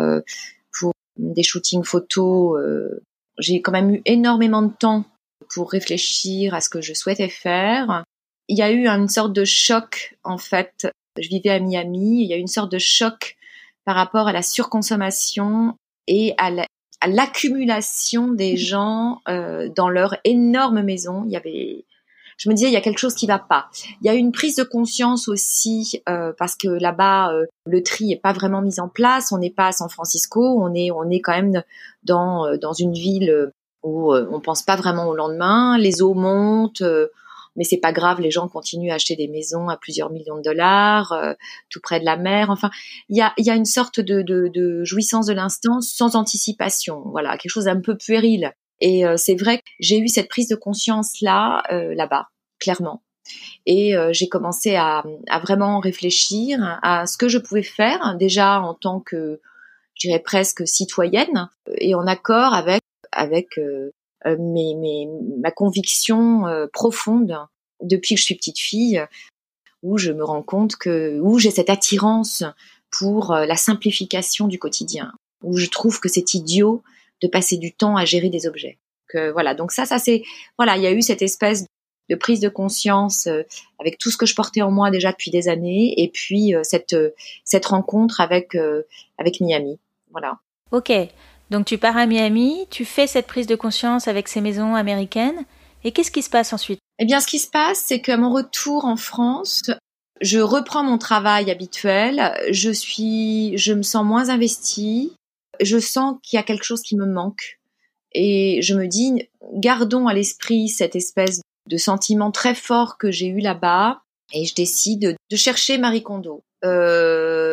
pour 0.79 0.93
des 1.17 1.43
shootings 1.43 1.83
photos, 1.83 2.57
j'ai 3.38 3.62
quand 3.62 3.73
même 3.73 3.97
eu 3.97 4.02
énormément 4.05 4.62
de 4.62 4.73
temps 4.73 5.05
pour 5.52 5.73
réfléchir 5.73 6.55
à 6.55 6.61
ce 6.61 6.69
que 6.69 6.81
je 6.81 6.95
souhaitais 6.95 7.31
faire. 7.31 8.05
Il 8.47 8.57
y 8.57 8.62
a 8.62 8.71
eu 8.71 8.87
une 8.87 9.09
sorte 9.09 9.33
de 9.33 9.45
choc 9.45 10.17
en 10.23 10.38
fait 10.38 10.87
je 11.19 11.29
vivais 11.29 11.50
à 11.50 11.59
Miami, 11.59 12.23
il 12.23 12.29
y 12.29 12.35
a 12.35 12.37
eu 12.37 12.40
une 12.40 12.47
sorte 12.47 12.71
de 12.71 12.79
choc 12.79 13.37
par 13.85 13.97
rapport 13.97 14.29
à 14.29 14.33
la 14.33 14.43
surconsommation 14.43 15.75
et 16.07 16.35
à 16.38 16.50
l'accumulation 17.07 18.29
des 18.29 18.57
gens 18.57 19.21
euh, 19.29 19.69
dans 19.75 19.88
leur 19.88 20.17
énorme 20.25 20.83
maison. 20.83 21.25
Il 21.25 21.33
y 21.33 21.37
avait, 21.37 21.85
je 22.37 22.49
me 22.49 22.55
disais, 22.55 22.69
il 22.69 22.73
y 22.73 22.76
a 22.76 22.81
quelque 22.81 22.99
chose 22.99 23.14
qui 23.14 23.26
va 23.26 23.38
pas. 23.38 23.69
Il 24.00 24.07
y 24.07 24.11
a 24.11 24.14
une 24.14 24.33
prise 24.33 24.57
de 24.57 24.64
conscience 24.64 25.29
aussi 25.29 26.02
euh, 26.09 26.33
parce 26.38 26.57
que 26.57 26.69
là-bas, 26.69 27.33
euh, 27.33 27.47
le 27.67 27.83
tri 27.83 28.12
est 28.12 28.21
pas 28.21 28.33
vraiment 28.33 28.62
mis 28.62 28.81
en 28.81 28.88
place. 28.88 29.33
On 29.33 29.38
n'est 29.38 29.50
pas 29.50 29.69
à 29.69 29.73
San 29.73 29.88
Francisco, 29.88 30.40
on 30.61 30.75
est, 30.75 30.90
on 30.90 31.11
est 31.11 31.21
quand 31.21 31.33
même 31.33 31.62
dans 32.05 32.57
dans 32.57 32.73
une 32.73 32.93
ville 32.93 33.50
où 33.83 34.14
on 34.14 34.40
pense 34.40 34.62
pas 34.62 34.76
vraiment 34.76 35.09
au 35.09 35.14
lendemain. 35.14 35.79
Les 35.79 36.02
eaux 36.02 36.14
montent 36.14 36.83
mais 37.57 37.64
c'est 37.64 37.78
pas 37.78 37.92
grave, 37.92 38.21
les 38.21 38.30
gens 38.30 38.49
continuent 38.49 38.90
à 38.90 38.95
acheter 38.95 39.16
des 39.16 39.28
maisons 39.28 39.69
à 39.69 39.76
plusieurs 39.76 40.11
millions 40.11 40.37
de 40.37 40.42
dollars, 40.42 41.12
euh, 41.12 41.35
tout 41.69 41.80
près 41.80 42.00
de 42.00 42.04
la 42.04 42.16
mer. 42.16 42.50
Enfin, 42.50 42.71
il 43.09 43.16
y 43.16 43.21
a, 43.21 43.33
y 43.38 43.50
a 43.50 43.54
une 43.54 43.64
sorte 43.64 44.00
de, 44.00 44.23
de, 44.23 44.49
de 44.49 44.85
jouissance 44.85 45.26
de 45.26 45.33
l'instant 45.33 45.80
sans 45.80 46.16
anticipation. 46.16 47.02
Voilà, 47.07 47.37
quelque 47.37 47.52
chose 47.52 47.64
d'un 47.64 47.80
peu 47.80 47.97
puéril. 47.97 48.52
Et 48.80 49.07
euh, 49.07 49.16
c'est 49.16 49.35
vrai 49.35 49.59
que 49.59 49.64
j'ai 49.78 49.99
eu 49.99 50.09
cette 50.09 50.28
prise 50.28 50.49
de 50.49 50.57
conscience 50.57 51.21
là, 51.21 51.62
euh, 51.71 51.95
là-bas, 51.95 52.28
clairement. 52.59 53.02
Et 53.64 53.95
j'ai 54.11 54.28
commencé 54.28 54.75
à, 54.75 55.04
à, 55.28 55.38
vraiment 55.38 55.78
réfléchir 55.78 56.59
à 56.83 57.07
ce 57.07 57.16
que 57.16 57.28
je 57.28 57.38
pouvais 57.38 57.62
faire 57.62 58.16
déjà 58.19 58.61
en 58.61 58.75
tant 58.75 58.99
que, 58.99 59.40
je 59.95 60.09
dirais 60.09 60.19
presque 60.19 60.66
citoyenne 60.66 61.49
et 61.78 61.95
en 61.95 62.09
accord 62.09 62.54
avec 62.54 62.80
avec 63.12 63.59
euh, 63.59 63.90
mes, 64.26 65.08
ma 65.38 65.50
conviction 65.50 66.46
euh, 66.46 66.66
profonde 66.72 67.38
depuis 67.82 68.14
que 68.14 68.20
je 68.20 68.24
suis 68.24 68.34
petite 68.34 68.58
fille, 68.58 69.04
où 69.82 69.98
je 69.98 70.12
me 70.12 70.24
rends 70.24 70.42
compte 70.42 70.76
que 70.76 71.18
où 71.20 71.38
j'ai 71.38 71.50
cette 71.50 71.70
attirance 71.70 72.44
pour 72.90 73.32
euh, 73.32 73.46
la 73.46 73.56
simplification 73.56 74.48
du 74.48 74.58
quotidien, 74.58 75.12
où 75.42 75.56
je 75.56 75.66
trouve 75.66 76.00
que 76.00 76.08
c'est 76.08 76.34
idiot 76.34 76.82
de 77.22 77.28
passer 77.28 77.56
du 77.56 77.72
temps 77.72 77.96
à 77.96 78.04
gérer 78.04 78.28
des 78.28 78.46
objets. 78.46 78.78
Que 79.08 79.30
voilà, 79.30 79.54
donc 79.54 79.72
ça, 79.72 79.86
ça 79.86 79.98
c'est 79.98 80.22
voilà, 80.58 80.76
il 80.76 80.82
y 80.82 80.86
a 80.86 80.92
eu 80.92 81.02
cette 81.02 81.22
espèce 81.22 81.66
de 82.08 82.14
prise 82.16 82.40
de 82.40 82.48
conscience 82.48 83.28
avec 83.78 83.98
tout 83.98 84.10
ce 84.10 84.16
que 84.16 84.26
je 84.26 84.34
portais 84.34 84.62
en 84.62 84.70
moi 84.70 84.90
déjà 84.90 85.12
depuis 85.12 85.30
des 85.30 85.48
années, 85.48 85.94
et 85.96 86.08
puis 86.08 86.54
cette 86.62 86.96
cette 87.44 87.66
rencontre 87.66 88.20
avec 88.20 88.56
avec 89.18 89.40
Miami. 89.40 89.78
Voilà. 90.10 90.38
Ok, 90.72 90.92
donc 91.50 91.66
tu 91.66 91.78
pars 91.78 91.97
à 91.97 92.07
Miami, 92.07 92.66
tu 92.71 92.85
fais 92.85 93.07
cette 93.07 93.26
prise 93.26 93.47
de 93.47 93.57
conscience 93.57 94.09
avec 94.09 94.28
ces 94.28 94.40
maisons 94.40 94.75
américaines, 94.75 95.45
et 95.85 95.92
qu'est-ce 95.92 96.11
qui 96.11 96.23
se 96.23 96.30
passe 96.30 96.52
ensuite? 96.52 96.80
Eh 96.99 97.04
bien, 97.04 97.21
ce 97.21 97.26
qui 97.26 97.38
se 97.38 97.49
passe, 97.49 97.83
c'est 97.87 98.00
qu'à 98.00 98.16
mon 98.16 98.33
retour 98.33 98.85
en 98.85 98.97
France, 98.97 99.62
je 100.21 100.38
reprends 100.38 100.85
mon 100.85 100.99
travail 100.99 101.50
habituel, 101.50 102.35
je 102.50 102.71
suis, 102.71 103.57
je 103.57 103.73
me 103.73 103.83
sens 103.83 104.04
moins 104.04 104.28
investie, 104.28 105.12
je 105.61 105.78
sens 105.78 106.16
qu'il 106.23 106.37
y 106.37 106.40
a 106.40 106.42
quelque 106.42 106.64
chose 106.64 106.83
qui 106.83 106.97
me 106.97 107.07
manque, 107.07 107.59
et 108.12 108.61
je 108.62 108.75
me 108.75 108.87
dis, 108.87 109.28
gardons 109.54 110.07
à 110.07 110.14
l'esprit 110.14 110.69
cette 110.69 110.97
espèce 110.97 111.40
de 111.69 111.76
sentiment 111.76 112.30
très 112.30 112.54
fort 112.54 112.99
que 112.99 113.11
j'ai 113.11 113.26
eu 113.26 113.40
là-bas, 113.40 114.02
et 114.33 114.45
je 114.45 114.54
décide 114.54 115.16
de 115.30 115.37
chercher 115.37 115.78
Marie 115.78 116.02
Kondo. 116.02 116.42
Euh, 116.64 117.50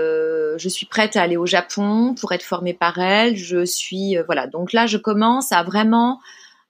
je 0.58 0.70
suis 0.70 0.86
prête 0.86 1.16
à 1.16 1.22
aller 1.22 1.38
au 1.38 1.46
Japon 1.46 2.16
pour 2.20 2.32
être 2.32 2.44
formée 2.44 2.74
par 2.74 2.98
elle. 3.00 3.36
Je 3.36 3.66
suis 3.66 4.18
euh, 4.18 4.24
voilà. 4.26 4.48
Donc 4.48 4.74
là, 4.74 4.86
je 4.86 4.98
commence 4.98 5.52
à 5.52 5.64
vraiment 5.64 6.20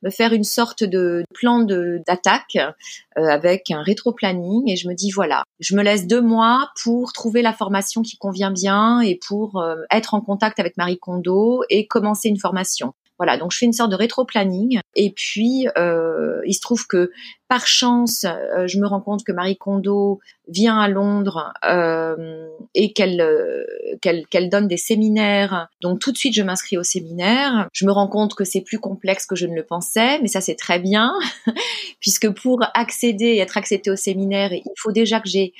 me 0.03 0.12
faire 0.12 0.32
une 0.32 0.44
sorte 0.44 0.84
de 0.84 1.24
plan 1.34 1.60
d'attaque 1.60 2.56
euh, 2.56 3.27
avec 3.27 3.72
un 3.72 3.82
rétro-planning 3.82 4.70
et 4.70 4.75
je 4.75 4.88
me 4.88 4.94
dis 4.94 5.10
voilà, 5.10 5.44
je 5.60 5.75
me 5.75 5.82
laisse 5.82 6.06
deux 6.06 6.22
mois 6.22 6.70
pour 6.84 7.13
trouver 7.13 7.41
la 7.41 7.51
formation 7.51 8.03
qui 8.03 8.17
convient 8.17 8.51
bien 8.51 9.01
et 9.01 9.20
pour 9.27 9.65
être 9.89 10.13
en 10.13 10.22
contact 10.22 10.60
avec 10.60 10.77
Marie 10.77 11.00
Kondo 11.00 11.63
et 11.72 11.88
commencer 11.88 12.29
une 12.29 12.38
formation. 12.38 12.94
Voilà, 13.17 13.38
donc 13.38 13.51
je 13.51 13.57
fais 13.57 13.65
une 13.65 13.74
sorte 13.74 13.91
de 13.91 13.95
rétro-planning. 13.95 14.79
Et 14.95 15.12
puis, 15.12 15.67
euh, 15.77 16.41
il 16.45 16.53
se 16.53 16.62
trouve 16.62 16.86
que 16.88 17.12
par 17.47 17.65
chance, 17.65 18.25
euh, 18.25 18.67
je 18.67 18.77
me 18.77 18.88
rends 18.88 19.00
compte 19.00 19.24
que 19.24 19.31
Marie 19.31 19.57
Kondo 19.57 20.19
vient 20.50 20.77
à 20.77 20.88
Londres 20.89 21.53
euh, 21.65 22.47
et 22.75 22.91
qu'elle 22.91 23.21
euh, 23.21 23.63
qu'elle 24.01 24.50
donne 24.50 24.67
des 24.67 24.77
séminaires. 24.77 25.69
Donc 25.81 26.00
tout 26.00 26.12
de 26.12 26.17
suite, 26.17 26.33
je 26.33 26.41
m'inscris 26.41 26.77
au 26.77 26.83
séminaire. 26.83 27.69
Je 27.71 27.86
me 27.86 27.91
rends 27.91 28.07
compte 28.07 28.36
que 28.36 28.43
c'est 28.43 28.62
plus 28.62 28.79
complexe 28.79 29.25
que 29.25 29.36
je 29.36 29.47
ne 29.47 29.55
le 29.55 29.63
pensais, 29.63 30.19
mais 30.21 30.27
ça 30.27 30.41
c'est 30.41 30.55
très 30.55 30.79
bien, 30.79 31.13
puisque 32.01 32.29
pour 32.29 32.63
accéder 32.74 33.25
et 33.25 33.39
être 33.39 33.57
accepté 33.57 33.89
au 33.91 33.95
séminaire, 33.95 34.51
il 34.51 34.63
faut 34.77 34.91
déjà 34.91 35.21
que 35.21 35.29
j'ai 35.29 35.53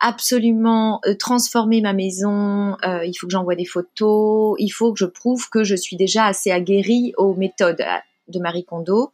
absolument 0.00 1.00
euh, 1.06 1.14
transformer 1.14 1.80
ma 1.80 1.92
maison, 1.92 2.76
euh, 2.84 3.04
il 3.04 3.14
faut 3.14 3.26
que 3.26 3.32
j'envoie 3.32 3.56
des 3.56 3.64
photos, 3.64 4.56
il 4.58 4.70
faut 4.70 4.92
que 4.92 4.98
je 4.98 5.06
prouve 5.06 5.48
que 5.48 5.64
je 5.64 5.74
suis 5.74 5.96
déjà 5.96 6.26
assez 6.26 6.50
aguerrie 6.50 7.12
aux 7.16 7.34
méthodes 7.34 7.80
euh, 7.80 7.98
de 8.28 8.38
Marie 8.38 8.64
Kondo. 8.64 9.12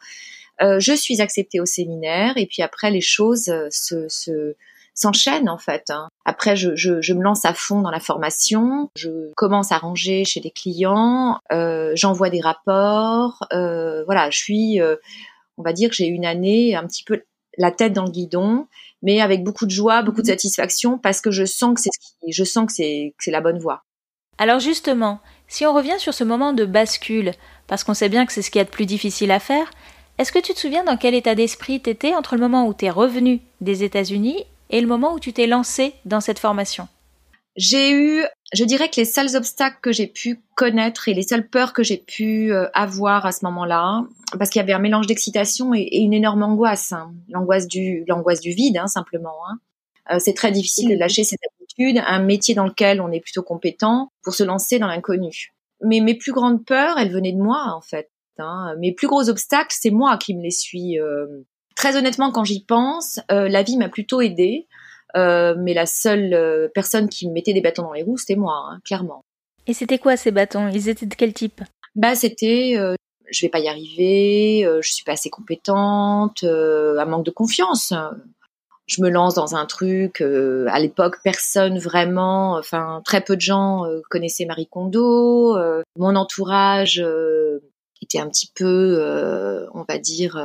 je 0.60 0.94
suis 0.94 1.20
acceptée 1.20 1.60
au 1.60 1.66
séminaire 1.66 2.36
et 2.36 2.46
puis 2.46 2.62
après 2.62 2.90
les 2.90 3.00
choses 3.00 3.52
se, 3.70 4.08
se 4.08 4.54
s'enchaînent 4.94 5.48
en 5.48 5.58
fait. 5.58 5.90
Hein. 5.90 6.08
Après, 6.24 6.54
je, 6.54 6.76
je, 6.76 7.00
je, 7.00 7.14
me 7.14 7.22
lance 7.22 7.44
à 7.44 7.54
fond 7.54 7.80
dans 7.80 7.90
la 7.90 8.00
formation, 8.00 8.90
je 8.96 9.32
commence 9.36 9.72
à 9.72 9.78
ranger 9.78 10.24
chez 10.24 10.40
des 10.40 10.50
clients, 10.50 11.38
euh, 11.50 11.92
j'envoie 11.94 12.30
des 12.30 12.40
rapports, 12.40 13.46
euh, 13.52 14.04
voilà, 14.04 14.30
je 14.30 14.38
suis, 14.38 14.80
on 15.58 15.62
va 15.62 15.72
dire 15.72 15.90
que 15.90 15.96
j'ai 15.96 16.06
une 16.06 16.24
année 16.24 16.74
un 16.74 16.86
petit 16.86 17.04
peu 17.04 17.22
la 17.58 17.70
tête 17.70 17.92
dans 17.92 18.04
le 18.04 18.10
guidon, 18.10 18.66
mais 19.02 19.20
avec 19.20 19.44
beaucoup 19.44 19.66
de 19.66 19.70
joie, 19.70 20.02
beaucoup 20.02 20.22
de 20.22 20.26
mhm. 20.26 20.34
satisfaction, 20.34 20.98
parce 20.98 21.20
que 21.20 21.30
je 21.30 21.44
sens 21.44 21.74
que 21.74 21.80
c'est 21.80 21.90
ce 21.92 22.30
je 22.30 22.44
sens 22.44 22.66
que 22.66 22.72
c'est, 22.72 23.14
c'est 23.18 23.30
la 23.30 23.40
bonne 23.40 23.58
voie. 23.58 23.84
Alors 24.38 24.60
justement, 24.60 25.20
si 25.48 25.66
on 25.66 25.74
revient 25.74 25.98
sur 25.98 26.14
ce 26.14 26.24
moment 26.24 26.52
de 26.52 26.64
bascule, 26.64 27.32
parce 27.66 27.84
qu'on 27.84 27.94
sait 27.94 28.08
bien 28.08 28.26
que 28.26 28.32
c'est 28.32 28.42
ce 28.42 28.50
qu'il 28.50 28.58
y 28.58 28.62
a 28.62 28.64
de 28.64 28.70
plus 28.70 28.86
difficile 28.86 29.30
à 29.30 29.40
faire, 29.40 29.70
est-ce 30.18 30.32
que 30.32 30.38
tu 30.38 30.54
te 30.54 30.58
souviens 30.58 30.84
dans 30.84 30.96
quel 30.96 31.14
état 31.14 31.34
d'esprit 31.34 31.80
t'étais 31.80 32.14
entre 32.14 32.36
le 32.36 32.40
moment 32.40 32.66
où 32.66 32.74
t'es 32.74 32.90
revenu 32.90 33.40
des 33.60 33.82
États-Unis 33.82 34.44
et 34.70 34.80
le 34.80 34.86
moment 34.86 35.14
où 35.14 35.20
tu 35.20 35.32
t'es 35.32 35.46
lancé 35.46 35.94
dans 36.04 36.20
cette 36.20 36.38
formation? 36.38 36.88
J'ai 37.56 37.92
eu 37.92 38.24
je 38.52 38.64
dirais 38.64 38.88
que 38.88 38.96
les 38.96 39.04
seuls 39.04 39.34
obstacles 39.36 39.78
que 39.80 39.92
j'ai 39.92 40.06
pu 40.06 40.42
connaître 40.54 41.08
et 41.08 41.14
les 41.14 41.22
seules 41.22 41.48
peurs 41.48 41.72
que 41.72 41.82
j'ai 41.82 41.96
pu 41.96 42.52
euh, 42.52 42.68
avoir 42.74 43.24
à 43.24 43.32
ce 43.32 43.44
moment-là, 43.46 44.04
parce 44.38 44.50
qu'il 44.50 44.60
y 44.60 44.62
avait 44.62 44.72
un 44.72 44.78
mélange 44.78 45.06
d'excitation 45.06 45.74
et, 45.74 45.88
une 45.92 46.12
énorme 46.12 46.42
angoisse, 46.42 46.92
hein. 46.92 47.14
l'angoisse 47.28 47.66
du 47.66 48.04
l'angoisse 48.06 48.40
du 48.40 48.50
vide 48.52 48.76
hein, 48.76 48.86
simplement. 48.86 49.36
Hein. 49.48 49.58
Euh, 50.12 50.18
c'est 50.18 50.34
très 50.34 50.52
difficile 50.52 50.90
de 50.90 50.96
lâcher 50.96 51.24
cette 51.24 51.40
habitude, 51.56 52.02
un 52.06 52.22
métier 52.22 52.54
dans 52.54 52.66
lequel 52.66 53.00
on 53.00 53.10
est 53.10 53.20
plutôt 53.20 53.42
compétent 53.42 54.10
pour 54.22 54.34
se 54.34 54.44
lancer 54.44 54.78
dans 54.78 54.88
l'inconnu. 54.88 55.52
Mais 55.84 56.00
mes 56.00 56.14
plus 56.14 56.32
grandes 56.32 56.64
peurs, 56.64 56.98
elles 56.98 57.12
venaient 57.12 57.32
de 57.32 57.42
moi 57.42 57.72
en 57.74 57.80
fait. 57.80 58.10
Hein. 58.38 58.74
Mes 58.78 58.92
plus 58.92 59.08
gros 59.08 59.28
obstacles, 59.28 59.74
c'est 59.78 59.90
moi 59.90 60.16
qui 60.16 60.34
me 60.34 60.42
les 60.42 60.50
suis. 60.50 60.98
Euh... 60.98 61.26
Très 61.74 61.96
honnêtement, 61.96 62.30
quand 62.30 62.44
j'y 62.44 62.64
pense, 62.64 63.18
euh, 63.30 63.48
la 63.48 63.62
vie 63.62 63.78
m'a 63.78 63.88
plutôt 63.88 64.20
aidée. 64.20 64.66
Euh, 65.16 65.54
mais 65.58 65.74
la 65.74 65.86
seule 65.86 66.32
euh, 66.32 66.68
personne 66.72 67.08
qui 67.08 67.28
me 67.28 67.32
mettait 67.32 67.52
des 67.52 67.60
bâtons 67.60 67.82
dans 67.82 67.92
les 67.92 68.02
roues, 68.02 68.18
c'était 68.18 68.36
moi, 68.36 68.54
hein, 68.68 68.80
clairement. 68.84 69.24
Et 69.66 69.74
c'était 69.74 69.98
quoi 69.98 70.16
ces 70.16 70.30
bâtons? 70.30 70.68
Ils 70.68 70.88
étaient 70.88 71.06
de 71.06 71.14
quel 71.14 71.32
type? 71.32 71.62
Bah, 71.94 72.14
c'était 72.14 72.74
euh, 72.76 72.94
je 73.30 73.46
vais 73.46 73.50
pas 73.50 73.60
y 73.60 73.68
arriver, 73.68 74.68
je 74.82 74.92
suis 74.92 75.04
pas 75.04 75.12
assez 75.12 75.30
compétente, 75.30 76.44
un 76.44 77.04
manque 77.06 77.24
de 77.24 77.30
confiance. 77.30 77.94
Je 78.86 79.00
me 79.00 79.08
lance 79.08 79.34
dans 79.34 79.54
un 79.54 79.64
truc. 79.64 80.20
à 80.20 80.78
l'époque, 80.78 81.16
personne 81.24 81.78
vraiment, 81.78 82.58
enfin 82.58 83.00
très 83.06 83.22
peu 83.22 83.36
de 83.36 83.40
gens 83.40 83.86
connaissaient 84.10 84.44
Marie 84.44 84.66
Kondo. 84.66 85.56
mon 85.96 86.14
entourage 86.14 87.02
était 88.02 88.18
un 88.18 88.28
petit 88.28 88.52
peu, 88.54 89.66
on 89.72 89.84
va 89.88 89.96
dire, 89.96 90.36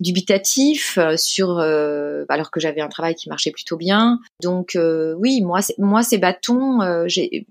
dubitatif 0.00 0.98
euh, 0.98 1.16
sur 1.16 1.58
euh, 1.58 2.24
alors 2.28 2.50
que 2.50 2.60
j'avais 2.60 2.80
un 2.80 2.88
travail 2.88 3.14
qui 3.14 3.28
marchait 3.28 3.50
plutôt 3.50 3.76
bien. 3.76 4.20
Donc 4.42 4.76
euh, 4.76 5.14
oui, 5.18 5.40
moi 5.42 5.60
moi 5.78 6.02
ces 6.02 6.18
bâtons 6.18 7.06
j'ai 7.06 7.46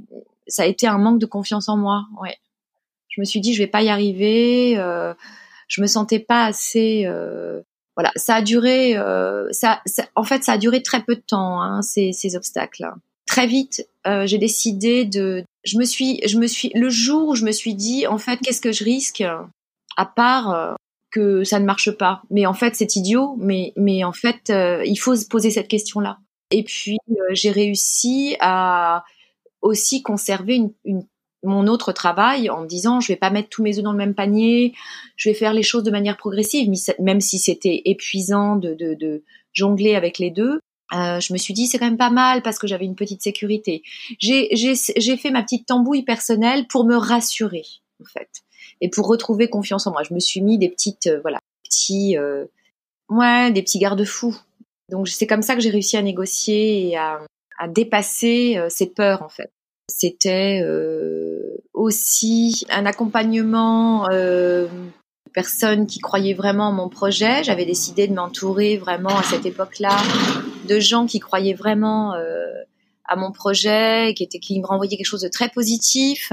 ça 0.47 0.63
a 0.63 0.65
été 0.65 0.85
un 0.87 0.99
manque 0.99 1.19
de 1.19 1.25
confiance 1.25 1.69
en 1.69 1.77
moi, 1.77 2.05
ouais. 2.21 2.37
Je 3.09 3.21
me 3.21 3.25
suis 3.25 3.39
dit 3.39 3.53
je 3.53 3.59
vais 3.59 3.67
pas 3.67 3.81
y 3.81 3.89
arriver, 3.89 4.75
je 5.67 5.81
me 5.81 5.87
sentais 5.87 6.19
pas 6.19 6.45
assez 6.45 7.07
voilà, 7.95 8.11
ça 8.17 8.35
a 8.35 8.41
duré 8.41 8.95
ça, 9.51 9.81
en 10.15 10.23
fait 10.23 10.43
ça 10.43 10.53
a 10.53 10.57
duré 10.57 10.83
très 10.83 11.01
peu 11.01 11.15
de 11.15 11.21
temps 11.21 11.61
hein, 11.61 11.81
ces 11.81 12.11
ces 12.11 12.35
obstacles. 12.35 12.85
Très 13.25 13.47
vite, 13.47 13.87
j'ai 14.25 14.37
décidé 14.37 15.05
de 15.05 15.45
je 15.63 15.77
me 15.77 15.85
suis 15.85 16.19
je 16.27 16.37
me 16.37 16.45
suis 16.45 16.71
le 16.75 16.89
jour 16.89 17.29
où 17.29 17.35
je 17.35 17.45
me 17.45 17.51
suis 17.51 17.73
dit 17.73 18.05
en 18.05 18.17
fait 18.17 18.37
qu'est-ce 18.37 18.61
que 18.61 18.73
je 18.73 18.83
risque? 18.83 19.23
À 19.97 20.05
part 20.05 20.75
que 21.15 21.45
ça 21.45 21.61
ne 21.61 21.65
marche 21.65 21.91
pas. 21.91 22.21
Mais 22.29 22.45
en 22.45 22.53
fait, 22.53 22.75
c'est 22.75 22.97
idiot. 22.97 23.35
Mais, 23.39 23.71
mais 23.77 24.03
en 24.03 24.11
fait, 24.11 24.49
euh, 24.49 24.83
il 24.85 24.97
faut 24.97 25.15
se 25.15 25.25
poser 25.25 25.49
cette 25.49 25.69
question-là. 25.69 26.19
Et 26.51 26.63
puis, 26.63 26.97
euh, 27.09 27.13
j'ai 27.31 27.51
réussi 27.51 28.35
à 28.41 29.05
aussi 29.61 30.03
conserver 30.03 30.61
mon 31.43 31.67
autre 31.67 31.93
travail 31.93 32.49
en 32.49 32.61
me 32.61 32.67
disant, 32.67 32.99
je 32.99 33.07
vais 33.07 33.15
pas 33.15 33.29
mettre 33.29 33.49
tous 33.49 33.63
mes 33.63 33.77
œufs 33.77 33.83
dans 33.83 33.93
le 33.93 33.97
même 33.97 34.13
panier. 34.13 34.73
Je 35.15 35.29
vais 35.29 35.35
faire 35.35 35.53
les 35.53 35.63
choses 35.63 35.83
de 35.83 35.91
manière 35.91 36.17
progressive, 36.17 36.69
même 36.99 37.21
si 37.21 37.39
c'était 37.39 37.81
épuisant 37.85 38.57
de, 38.57 39.23
jongler 39.53 39.95
avec 39.95 40.19
les 40.19 40.31
deux. 40.31 40.59
Euh, 40.93 41.19
je 41.21 41.31
me 41.31 41.37
suis 41.37 41.53
dit 41.53 41.65
c'est 41.65 41.79
quand 41.79 41.85
même 41.85 41.97
pas 41.97 42.09
mal 42.09 42.41
parce 42.41 42.59
que 42.59 42.67
j'avais 42.67 42.85
une 42.85 42.95
petite 42.95 43.21
sécurité. 43.21 43.83
J'ai 44.19 45.17
fait 45.17 45.31
ma 45.31 45.43
petite 45.43 45.65
tambouille 45.65 46.03
personnelle 46.03 46.67
pour 46.67 46.85
me 46.85 46.95
rassurer 46.95 47.63
en 48.01 48.05
fait 48.05 48.29
et 48.81 48.89
pour 48.89 49.07
retrouver 49.07 49.49
confiance 49.49 49.87
en 49.87 49.91
moi. 49.91 50.03
Je 50.03 50.13
me 50.13 50.19
suis 50.19 50.41
mis 50.41 50.57
des 50.57 50.69
petites, 50.69 51.07
euh, 51.07 51.19
voilà, 51.21 51.39
petits, 51.63 52.17
euh, 52.17 52.45
ouais, 53.09 53.51
des 53.51 53.61
petits 53.61 53.79
garde-fous. 53.79 54.37
Donc 54.89 55.07
c'est 55.07 55.27
comme 55.27 55.41
ça 55.41 55.55
que 55.55 55.61
j'ai 55.61 55.69
réussi 55.69 55.97
à 55.97 56.01
négocier 56.01 56.89
et 56.89 56.97
à, 56.97 57.19
à 57.57 57.67
dépasser 57.67 58.57
euh, 58.57 58.67
ces 58.69 58.87
peurs 58.87 59.23
en 59.23 59.29
fait. 59.29 59.51
C'était 59.87 60.63
aussi 61.73 62.65
un 62.71 62.87
accompagnement 62.87 64.07
personnes 65.35 65.85
qui 65.85 65.99
croyaient 65.99 66.33
vraiment 66.33 66.69
en 66.69 66.71
mon 66.71 66.89
projet. 66.89 67.43
J'avais 67.43 67.65
décidé 67.65 68.07
de 68.07 68.13
m'entourer 68.13 68.77
vraiment 68.77 69.15
à 69.15 69.21
cette 69.21 69.45
époque-là 69.45 69.95
de 70.67 70.79
gens 70.79 71.05
qui 71.05 71.19
croyaient 71.19 71.53
vraiment 71.53 72.15
euh, 72.15 72.45
à 73.07 73.15
mon 73.15 73.31
projet, 73.31 74.13
qui 74.15 74.23
était 74.23 74.39
qui 74.39 74.59
me 74.59 74.65
renvoyaient 74.65 74.97
quelque 74.97 75.05
chose 75.05 75.21
de 75.21 75.29
très 75.29 75.49
positif. 75.49 76.31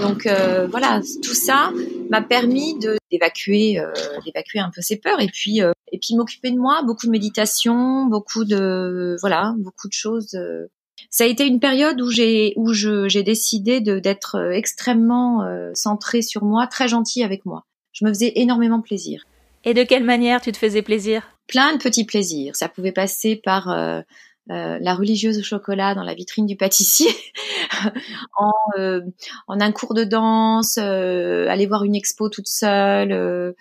Donc 0.00 0.26
euh, 0.26 0.66
voilà, 0.68 1.00
tout 1.22 1.34
ça 1.34 1.72
m'a 2.10 2.22
permis 2.22 2.78
de 2.78 2.96
d'évacuer 3.10 3.78
euh, 3.78 3.92
d'évacuer 4.24 4.58
un 4.60 4.70
peu 4.74 4.80
ces 4.82 4.96
peurs 4.96 5.20
et 5.20 5.28
puis 5.28 5.62
euh, 5.62 5.72
et 5.92 5.98
puis 5.98 6.16
m'occuper 6.16 6.50
de 6.50 6.58
moi, 6.58 6.82
beaucoup 6.82 7.06
de 7.06 7.12
méditation, 7.12 8.06
beaucoup 8.06 8.44
de 8.44 9.16
voilà, 9.20 9.54
beaucoup 9.58 9.88
de 9.88 9.92
choses. 9.92 10.34
euh. 10.34 10.66
Ça 11.10 11.24
a 11.24 11.26
été 11.26 11.46
une 11.46 11.60
période 11.60 12.00
où 12.00 12.10
j'ai 12.10 12.52
où 12.56 12.72
je 12.72 13.08
j'ai 13.08 13.22
décidé 13.22 13.80
de 13.80 13.98
d'être 13.98 14.36
euh, 14.36 14.50
extrêmement 14.50 15.42
euh, 15.42 15.70
centrée 15.74 16.22
sur 16.22 16.44
moi, 16.44 16.66
très 16.66 16.88
gentille 16.88 17.22
avec 17.22 17.46
moi. 17.46 17.64
Je 17.92 18.04
me 18.04 18.10
faisais 18.10 18.32
énormément 18.34 18.80
plaisir 18.80 19.24
Et 19.62 19.74
de 19.74 19.84
quelle 19.84 20.02
manière 20.02 20.40
tu 20.40 20.50
te 20.50 20.56
faisais 20.56 20.82
plaisir? 20.82 21.22
Plein 21.46 21.74
de 21.74 21.78
petits 21.78 22.04
plaisirs. 22.04 22.56
Ça 22.56 22.68
pouvait 22.68 22.90
passer 22.90 23.36
par 23.36 23.68
euh, 24.50 24.78
la 24.80 24.94
religieuse 24.94 25.38
au 25.38 25.42
chocolat 25.42 25.94
dans 25.94 26.02
la 26.02 26.14
vitrine 26.14 26.46
du 26.46 26.56
pâtissier, 26.56 27.10
en, 28.36 28.52
euh, 28.78 29.00
en 29.46 29.60
un 29.60 29.72
cours 29.72 29.94
de 29.94 30.04
danse, 30.04 30.78
euh, 30.78 31.48
aller 31.48 31.66
voir 31.66 31.84
une 31.84 31.94
expo 31.94 32.28
toute 32.28 32.48
seule. 32.48 33.12
euh. 33.12 33.52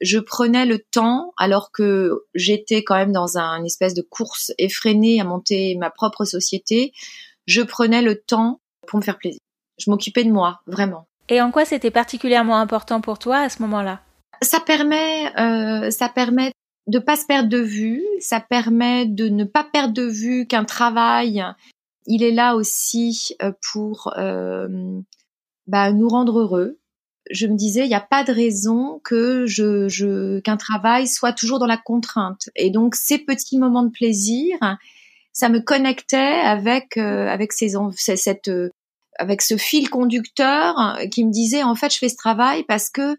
je 0.00 0.18
prenais 0.18 0.66
le 0.66 0.78
temps, 0.80 1.32
alors 1.38 1.70
que 1.70 2.24
j'étais 2.34 2.82
quand 2.82 2.96
même 2.96 3.12
dans 3.12 3.38
un 3.38 3.56
une 3.58 3.66
espèce 3.66 3.94
de 3.94 4.02
course 4.02 4.52
effrénée 4.58 5.20
à 5.20 5.24
monter 5.24 5.76
ma 5.76 5.90
propre 5.90 6.24
société, 6.24 6.92
je 7.46 7.62
prenais 7.62 8.02
le 8.02 8.20
temps 8.20 8.60
pour 8.86 8.98
me 8.98 9.04
faire 9.04 9.18
plaisir. 9.18 9.40
Je 9.78 9.90
m'occupais 9.90 10.24
de 10.24 10.30
moi, 10.30 10.60
vraiment. 10.66 11.06
Et 11.28 11.40
en 11.40 11.50
quoi 11.50 11.64
c'était 11.64 11.90
particulièrement 11.90 12.58
important 12.58 13.00
pour 13.00 13.18
toi 13.18 13.38
à 13.38 13.48
ce 13.48 13.62
moment-là? 13.62 14.00
Ça 14.42 14.58
permet, 14.60 15.32
euh, 15.38 15.90
ça 15.90 16.08
permet 16.08 16.52
de 16.86 16.98
pas 16.98 17.16
se 17.16 17.26
perdre 17.26 17.48
de 17.48 17.58
vue. 17.58 18.02
Ça 18.20 18.40
permet 18.40 19.06
de 19.06 19.28
ne 19.28 19.44
pas 19.44 19.64
perdre 19.64 19.94
de 19.94 20.04
vue 20.04 20.46
qu'un 20.46 20.64
travail, 20.64 21.44
il 22.06 22.22
est 22.22 22.32
là 22.32 22.56
aussi 22.56 23.34
euh, 23.42 23.52
pour 23.72 24.12
euh, 24.16 24.68
bah, 25.66 25.92
nous 25.92 26.08
rendre 26.08 26.40
heureux. 26.40 26.78
Je 27.30 27.46
me 27.46 27.56
disais, 27.56 27.84
il 27.84 27.88
n'y 27.88 27.94
a 27.94 28.00
pas 28.00 28.24
de 28.24 28.32
raison 28.32 29.00
que 29.04 29.46
je, 29.46 29.88
je 29.88 30.40
qu'un 30.40 30.56
travail 30.56 31.06
soit 31.06 31.32
toujours 31.32 31.60
dans 31.60 31.66
la 31.66 31.76
contrainte. 31.76 32.50
Et 32.56 32.70
donc 32.70 32.96
ces 32.96 33.18
petits 33.18 33.58
moments 33.58 33.84
de 33.84 33.90
plaisir, 33.90 34.58
ça 35.32 35.48
me 35.48 35.60
connectait 35.60 36.16
avec 36.16 36.96
euh, 36.96 37.28
avec 37.28 37.52
ces 37.52 37.74
cette 37.94 38.48
euh, 38.48 38.70
avec 39.18 39.40
ce 39.42 39.56
fil 39.56 39.88
conducteur 39.88 40.98
qui 41.12 41.24
me 41.24 41.30
disait 41.30 41.62
en 41.62 41.74
fait 41.74 41.92
je 41.92 41.98
fais 41.98 42.08
ce 42.08 42.16
travail 42.16 42.64
parce 42.64 42.90
que 42.90 43.16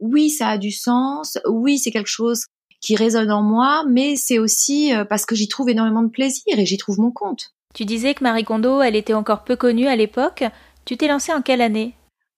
oui, 0.00 0.30
ça 0.30 0.48
a 0.48 0.58
du 0.58 0.72
sens, 0.72 1.38
oui, 1.48 1.78
c'est 1.78 1.92
quelque 1.92 2.08
chose 2.08 2.46
qui 2.82 2.96
résonne 2.96 3.30
en 3.30 3.42
moi, 3.42 3.84
mais 3.88 4.16
c'est 4.16 4.38
aussi 4.38 4.94
euh, 4.94 5.04
parce 5.04 5.24
que 5.24 5.34
j'y 5.34 5.48
trouve 5.48 5.70
énormément 5.70 6.02
de 6.02 6.10
plaisir 6.10 6.58
et 6.58 6.66
j'y 6.66 6.76
trouve 6.76 6.98
mon 6.98 7.10
compte. 7.10 7.54
Tu 7.74 7.86
disais 7.86 8.12
que 8.12 8.22
Marie 8.22 8.44
Kondo, 8.44 8.82
elle 8.82 8.96
était 8.96 9.14
encore 9.14 9.44
peu 9.44 9.56
connue 9.56 9.86
à 9.86 9.96
l'époque. 9.96 10.44
Tu 10.84 10.96
t'es 10.96 11.08
lancée 11.08 11.32
en 11.32 11.40
quelle 11.40 11.62
année? 11.62 11.94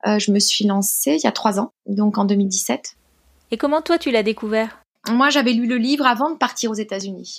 Euh, 0.06 0.18
je 0.18 0.30
me 0.30 0.38
suis 0.38 0.66
lancée 0.66 1.16
il 1.18 1.24
y 1.24 1.26
a 1.26 1.32
trois 1.32 1.58
ans, 1.58 1.72
donc 1.86 2.18
en 2.18 2.24
2017. 2.24 2.96
Et 3.50 3.56
comment 3.56 3.82
toi 3.82 3.98
tu 3.98 4.10
l'as 4.10 4.22
découvert? 4.22 4.82
Moi, 5.10 5.30
j'avais 5.30 5.52
lu 5.52 5.66
le 5.66 5.76
livre 5.76 6.06
avant 6.06 6.30
de 6.30 6.36
partir 6.36 6.70
aux 6.70 6.74
États-Unis. 6.74 7.38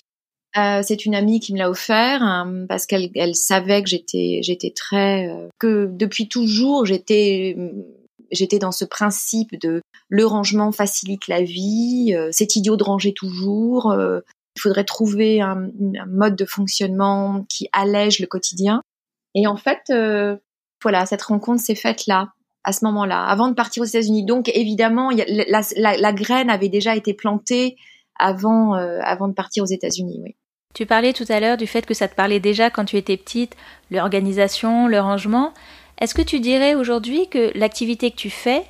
Euh, 0.58 0.82
c'est 0.84 1.06
une 1.06 1.16
amie 1.16 1.40
qui 1.40 1.54
me 1.54 1.58
l'a 1.58 1.70
offert 1.70 2.24
hein, 2.24 2.66
parce 2.70 2.86
qu'elle 2.86 3.10
elle 3.16 3.36
savait 3.36 3.84
que 3.84 3.90
j'étais 3.90 4.40
j'étais 4.42 4.72
très 4.72 5.28
euh, 5.28 5.50
que 5.60 5.90
depuis 5.92 6.30
toujours 6.30 6.86
j'étais 6.86 7.58
j'étais 8.32 8.60
dans 8.60 8.72
ce 8.72 8.86
principe 8.86 9.60
de 9.60 9.82
le 10.10 10.26
rangement 10.26 10.72
facilite 10.72 11.28
la 11.28 11.42
vie, 11.42 12.14
euh, 12.16 12.30
c'est 12.32 12.56
idiot 12.56 12.78
de 12.78 12.84
ranger 12.84 13.14
toujours, 13.14 13.92
euh, 13.92 14.20
il 14.56 14.62
faudrait 14.62 14.84
trouver 14.84 15.42
un, 15.42 15.70
mode 16.08 16.36
de 16.36 16.46
fonctionnement 16.46 17.46
qui 17.50 17.68
allège 17.74 18.20
le 18.20 18.28
quotidien. 18.28 18.82
Et 19.34 19.48
en 19.48 19.58
fait, 19.58 19.82
euh, 19.90 20.38
voilà, 20.82 21.06
cette 21.06 21.24
rencontre 21.24 21.62
s'est 21.62 21.76
faite 21.76 22.08
là, 22.08 22.34
à 22.64 22.72
ce 22.72 22.86
moment-là, 22.86 23.26
avant 23.26 23.50
de 23.50 23.54
partir 23.54 23.84
aux 23.84 23.86
États-Unis. 23.86 24.24
Donc 24.24 24.50
évidemment, 24.54 25.10
la, 25.12 25.62
la- 25.76 26.14
graine 26.14 26.50
avait 26.50 26.70
déjà 26.70 26.96
été 26.96 27.14
plantée 27.14 27.76
avant, 28.18 28.74
avant 28.74 29.28
de 29.28 29.34
partir 29.34 29.64
aux 29.64 29.68
États-Unis. 29.68 30.22
Oui. 30.24 30.36
Tu 30.76 30.86
parlais 30.86 31.14
tout 31.14 31.26
à 31.30 31.40
l'heure 31.40 31.56
du 31.56 31.68
fait 31.68 31.86
que 31.86 31.94
ça 31.94 32.10
te 32.10 32.16
parlait 32.16 32.42
déjà 32.42 32.70
quand 32.70 32.84
tu 32.84 32.98
étais 32.98 33.16
petite, 33.16 33.56
l'organisation, 33.92 34.88
le 34.88 35.00
rangement. 35.00 35.54
Est-ce 36.00 36.14
que 36.14 36.22
tu 36.22 36.40
dirais 36.40 36.76
aujourd'hui 36.76 37.28
que 37.30 37.52
l'activité 37.58 38.12
que 38.12 38.16
tu 38.18 38.30
fais, 38.30 38.66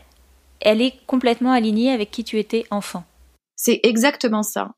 elle 0.61 0.81
est 0.81 0.93
complètement 1.07 1.51
alignée 1.51 1.91
avec 1.91 2.11
qui 2.11 2.23
tu 2.23 2.37
étais 2.39 2.65
enfant? 2.69 3.03
C'est 3.55 3.79
exactement 3.83 4.43
ça. 4.43 4.71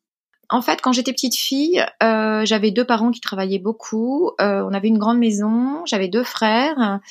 En 0.49 0.61
fait, 0.61 0.79
quand 0.81 0.93
j'étais 0.93 1.11
petite 1.11 1.35
fille, 1.35 1.83
euh, 2.01 2.45
j'avais 2.45 2.71
deux 2.71 2.85
parents 2.85 3.11
qui 3.11 3.19
travaillaient 3.19 3.59
beaucoup. 3.59 4.31
Euh, 4.39 4.63
on 4.63 4.73
avait 4.73 4.87
une 4.87 4.97
grande 4.97 5.17
maison. 5.17 5.81
J'avais 5.85 6.07
deux 6.07 6.23
frères 6.23 7.01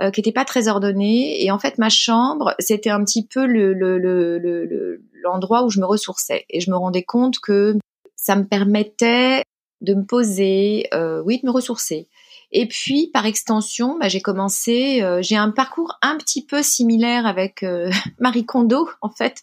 euh, 0.00 0.12
qui 0.12 0.20
n'étaient 0.20 0.30
pas 0.30 0.44
très 0.44 0.68
ordonnés. 0.68 1.44
Et 1.44 1.50
en 1.50 1.58
fait, 1.58 1.78
ma 1.78 1.88
chambre, 1.88 2.54
c'était 2.60 2.90
un 2.90 3.02
petit 3.04 3.26
peu 3.26 3.46
le, 3.46 3.72
le, 3.72 3.98
le, 3.98 4.38
le- 4.38 4.64
le- 4.64 5.02
l'endroit 5.24 5.64
où 5.64 5.70
je 5.70 5.80
me 5.80 5.86
ressourçais. 5.86 6.44
Et 6.50 6.60
je 6.60 6.70
me 6.70 6.76
rendais 6.76 7.02
compte 7.02 7.40
que 7.40 7.76
ça 8.14 8.36
me 8.36 8.44
permettait 8.44 9.42
de 9.80 9.94
me 9.94 10.04
poser, 10.04 10.88
oui, 11.24 11.40
de 11.40 11.46
me 11.46 11.50
ressourcer. 11.50 12.06
Et 12.56 12.68
puis, 12.68 13.10
par 13.12 13.26
extension, 13.26 13.98
bah, 13.98 14.06
j'ai 14.06 14.20
commencé, 14.20 15.02
euh, 15.02 15.20
j'ai 15.20 15.36
un 15.36 15.50
parcours 15.50 15.98
un 16.02 16.16
petit 16.16 16.46
peu 16.46 16.62
similaire 16.62 17.26
avec 17.26 17.64
euh, 17.64 17.90
Marie 18.20 18.46
Kondo, 18.46 18.88
en 19.02 19.10
fait. 19.10 19.42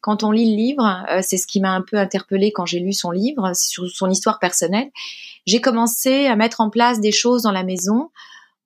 Quand 0.00 0.24
on 0.24 0.32
lit 0.32 0.50
le 0.50 0.56
livre, 0.56 1.06
euh, 1.08 1.20
c'est 1.22 1.36
ce 1.36 1.46
qui 1.46 1.60
m'a 1.60 1.70
un 1.70 1.82
peu 1.82 1.96
interpellée 1.96 2.50
quand 2.50 2.66
j'ai 2.66 2.80
lu 2.80 2.92
son 2.92 3.12
livre, 3.12 3.52
sur 3.54 3.88
son 3.88 4.10
histoire 4.10 4.40
personnelle. 4.40 4.90
J'ai 5.46 5.60
commencé 5.60 6.26
à 6.26 6.34
mettre 6.34 6.60
en 6.60 6.68
place 6.68 7.00
des 7.00 7.12
choses 7.12 7.42
dans 7.42 7.52
la 7.52 7.62
maison 7.62 8.10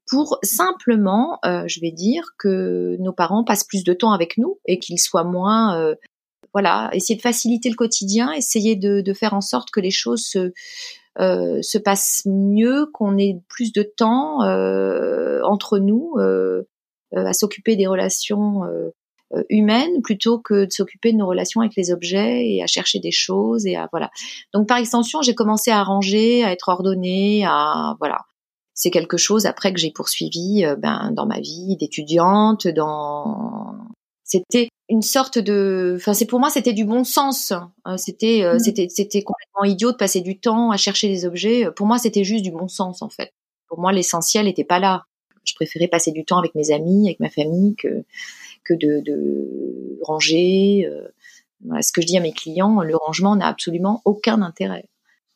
pour 0.08 0.38
simplement, 0.42 1.38
euh, 1.44 1.64
je 1.66 1.80
vais 1.80 1.90
dire, 1.90 2.22
que 2.38 2.96
nos 2.98 3.12
parents 3.12 3.44
passent 3.44 3.64
plus 3.64 3.84
de 3.84 3.92
temps 3.92 4.12
avec 4.12 4.38
nous 4.38 4.58
et 4.66 4.78
qu'ils 4.78 4.98
soient 4.98 5.24
moins, 5.24 5.78
euh, 5.78 5.94
voilà, 6.54 6.90
essayer 6.92 7.16
de 7.16 7.22
faciliter 7.22 7.68
le 7.68 7.76
quotidien, 7.76 8.32
essayer 8.32 8.74
de, 8.74 9.02
de 9.02 9.12
faire 9.12 9.34
en 9.34 9.42
sorte 9.42 9.70
que 9.70 9.80
les 9.80 9.90
choses 9.90 10.24
se, 10.24 10.52
euh, 11.18 11.60
se 11.62 11.78
passent 11.78 12.22
mieux, 12.26 12.86
qu'on 12.92 13.18
ait 13.18 13.40
plus 13.48 13.72
de 13.72 13.82
temps 13.82 14.42
euh, 14.42 15.40
entre 15.44 15.78
nous 15.78 16.14
euh, 16.18 16.62
euh, 17.14 17.26
à 17.26 17.32
s'occuper 17.32 17.76
des 17.76 17.86
relations 17.86 18.64
euh, 18.64 18.90
humaines 19.48 20.02
plutôt 20.02 20.38
que 20.38 20.66
de 20.66 20.70
s'occuper 20.70 21.12
de 21.12 21.18
nos 21.18 21.26
relations 21.26 21.60
avec 21.60 21.74
les 21.76 21.90
objets 21.90 22.46
et 22.46 22.62
à 22.62 22.66
chercher 22.66 22.98
des 22.98 23.10
choses 23.10 23.66
et 23.66 23.76
à 23.76 23.88
voilà. 23.92 24.10
Donc 24.52 24.68
par 24.68 24.78
extension, 24.78 25.22
j'ai 25.22 25.34
commencé 25.34 25.70
à 25.70 25.82
ranger, 25.82 26.44
à 26.44 26.52
être 26.52 26.68
ordonnée, 26.68 27.44
à 27.46 27.96
voilà. 27.98 28.18
C'est 28.74 28.90
quelque 28.90 29.18
chose 29.18 29.46
après 29.46 29.72
que 29.72 29.78
j'ai 29.78 29.90
poursuivi 29.90 30.64
ben, 30.78 31.12
dans 31.12 31.26
ma 31.26 31.40
vie 31.40 31.76
d'étudiante, 31.76 32.66
dans 32.68 33.74
c'était 34.24 34.68
une 34.92 35.02
sorte 35.02 35.38
de 35.38 35.94
enfin 35.96 36.12
c'est 36.14 36.26
pour 36.26 36.38
moi 36.38 36.50
c'était 36.50 36.74
du 36.74 36.84
bon 36.84 37.02
sens 37.04 37.52
Euh, 37.88 37.96
c'était 37.96 38.42
euh, 38.44 38.54
Mhm. 38.54 38.58
c'était 38.66 38.88
c'était 38.90 39.22
complètement 39.22 39.64
idiot 39.64 39.90
de 39.92 39.96
passer 39.96 40.20
du 40.20 40.38
temps 40.38 40.70
à 40.70 40.76
chercher 40.76 41.08
des 41.08 41.24
objets. 41.24 41.66
Pour 41.74 41.86
moi 41.86 41.98
c'était 41.98 42.24
juste 42.24 42.44
du 42.44 42.50
bon 42.52 42.68
sens 42.68 43.00
en 43.02 43.08
fait. 43.08 43.30
Pour 43.68 43.78
moi 43.80 43.90
l'essentiel 43.92 44.44
n'était 44.46 44.64
pas 44.72 44.78
là. 44.78 45.04
Je 45.44 45.54
préférais 45.54 45.88
passer 45.88 46.12
du 46.12 46.24
temps 46.24 46.38
avec 46.38 46.54
mes 46.54 46.70
amis 46.70 47.08
avec 47.08 47.20
ma 47.20 47.30
famille 47.30 47.74
que 47.76 48.04
que 48.66 48.74
de, 48.74 49.00
de 49.08 49.98
ranger 50.02 50.86
euh, 50.88 51.08
voilà, 51.64 51.82
ce 51.82 51.90
que 51.92 52.00
je 52.02 52.06
dis 52.06 52.16
à 52.18 52.20
mes 52.20 52.32
clients 52.32 52.82
le 52.82 52.94
rangement 52.96 53.34
n'a 53.36 53.48
absolument 53.48 54.02
aucun 54.04 54.42
intérêt. 54.42 54.84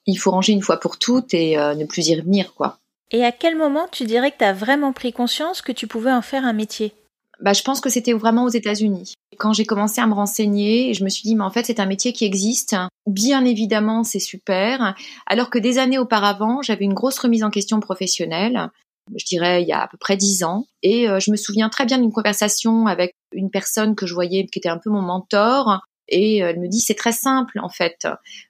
Il 0.06 0.16
faut 0.16 0.30
ranger 0.30 0.52
une 0.52 0.62
fois 0.62 0.78
pour 0.78 0.98
toutes 0.98 1.32
et 1.34 1.58
euh, 1.58 1.74
ne 1.74 1.84
plus 1.86 2.06
y 2.08 2.14
revenir 2.14 2.54
quoi. 2.54 2.78
Et 3.10 3.24
à 3.24 3.32
quel 3.32 3.56
moment 3.56 3.86
tu 3.90 4.04
dirais 4.04 4.30
que 4.32 4.38
tu 4.38 4.44
as 4.44 4.52
vraiment 4.52 4.92
pris 4.92 5.12
conscience 5.12 5.62
que 5.62 5.72
tu 5.72 5.86
pouvais 5.86 6.12
en 6.12 6.22
faire 6.22 6.44
un 6.44 6.52
métier? 6.52 6.92
Bah, 7.40 7.52
je 7.52 7.62
pense 7.62 7.80
que 7.80 7.90
c'était 7.90 8.12
vraiment 8.12 8.44
aux 8.44 8.50
États-Unis. 8.50 9.14
Quand 9.38 9.52
j'ai 9.52 9.64
commencé 9.64 10.00
à 10.00 10.06
me 10.06 10.14
renseigner, 10.14 10.94
je 10.94 11.04
me 11.04 11.08
suis 11.08 11.22
dit, 11.22 11.36
mais 11.36 11.44
en 11.44 11.50
fait, 11.50 11.66
c'est 11.66 11.80
un 11.80 11.86
métier 11.86 12.12
qui 12.12 12.24
existe. 12.24 12.76
Bien 13.06 13.44
évidemment, 13.44 14.04
c'est 14.04 14.18
super. 14.18 14.94
Alors 15.26 15.50
que 15.50 15.58
des 15.58 15.78
années 15.78 15.98
auparavant, 15.98 16.62
j'avais 16.62 16.84
une 16.84 16.94
grosse 16.94 17.18
remise 17.18 17.44
en 17.44 17.50
question 17.50 17.80
professionnelle. 17.80 18.70
Je 19.14 19.24
dirais 19.24 19.62
il 19.62 19.68
y 19.68 19.72
a 19.72 19.82
à 19.82 19.88
peu 19.88 19.98
près 19.98 20.16
dix 20.16 20.42
ans. 20.42 20.66
Et 20.82 21.08
euh, 21.08 21.20
je 21.20 21.30
me 21.30 21.36
souviens 21.36 21.68
très 21.68 21.84
bien 21.84 21.98
d'une 21.98 22.12
conversation 22.12 22.86
avec 22.86 23.14
une 23.32 23.50
personne 23.50 23.94
que 23.94 24.06
je 24.06 24.14
voyais 24.14 24.46
qui 24.46 24.58
était 24.58 24.68
un 24.68 24.78
peu 24.78 24.90
mon 24.90 25.02
mentor. 25.02 25.80
Et 26.08 26.42
euh, 26.42 26.50
elle 26.50 26.60
me 26.60 26.68
dit, 26.68 26.80
c'est 26.80 26.94
très 26.94 27.12
simple, 27.12 27.58
en 27.60 27.68
fait. 27.68 28.08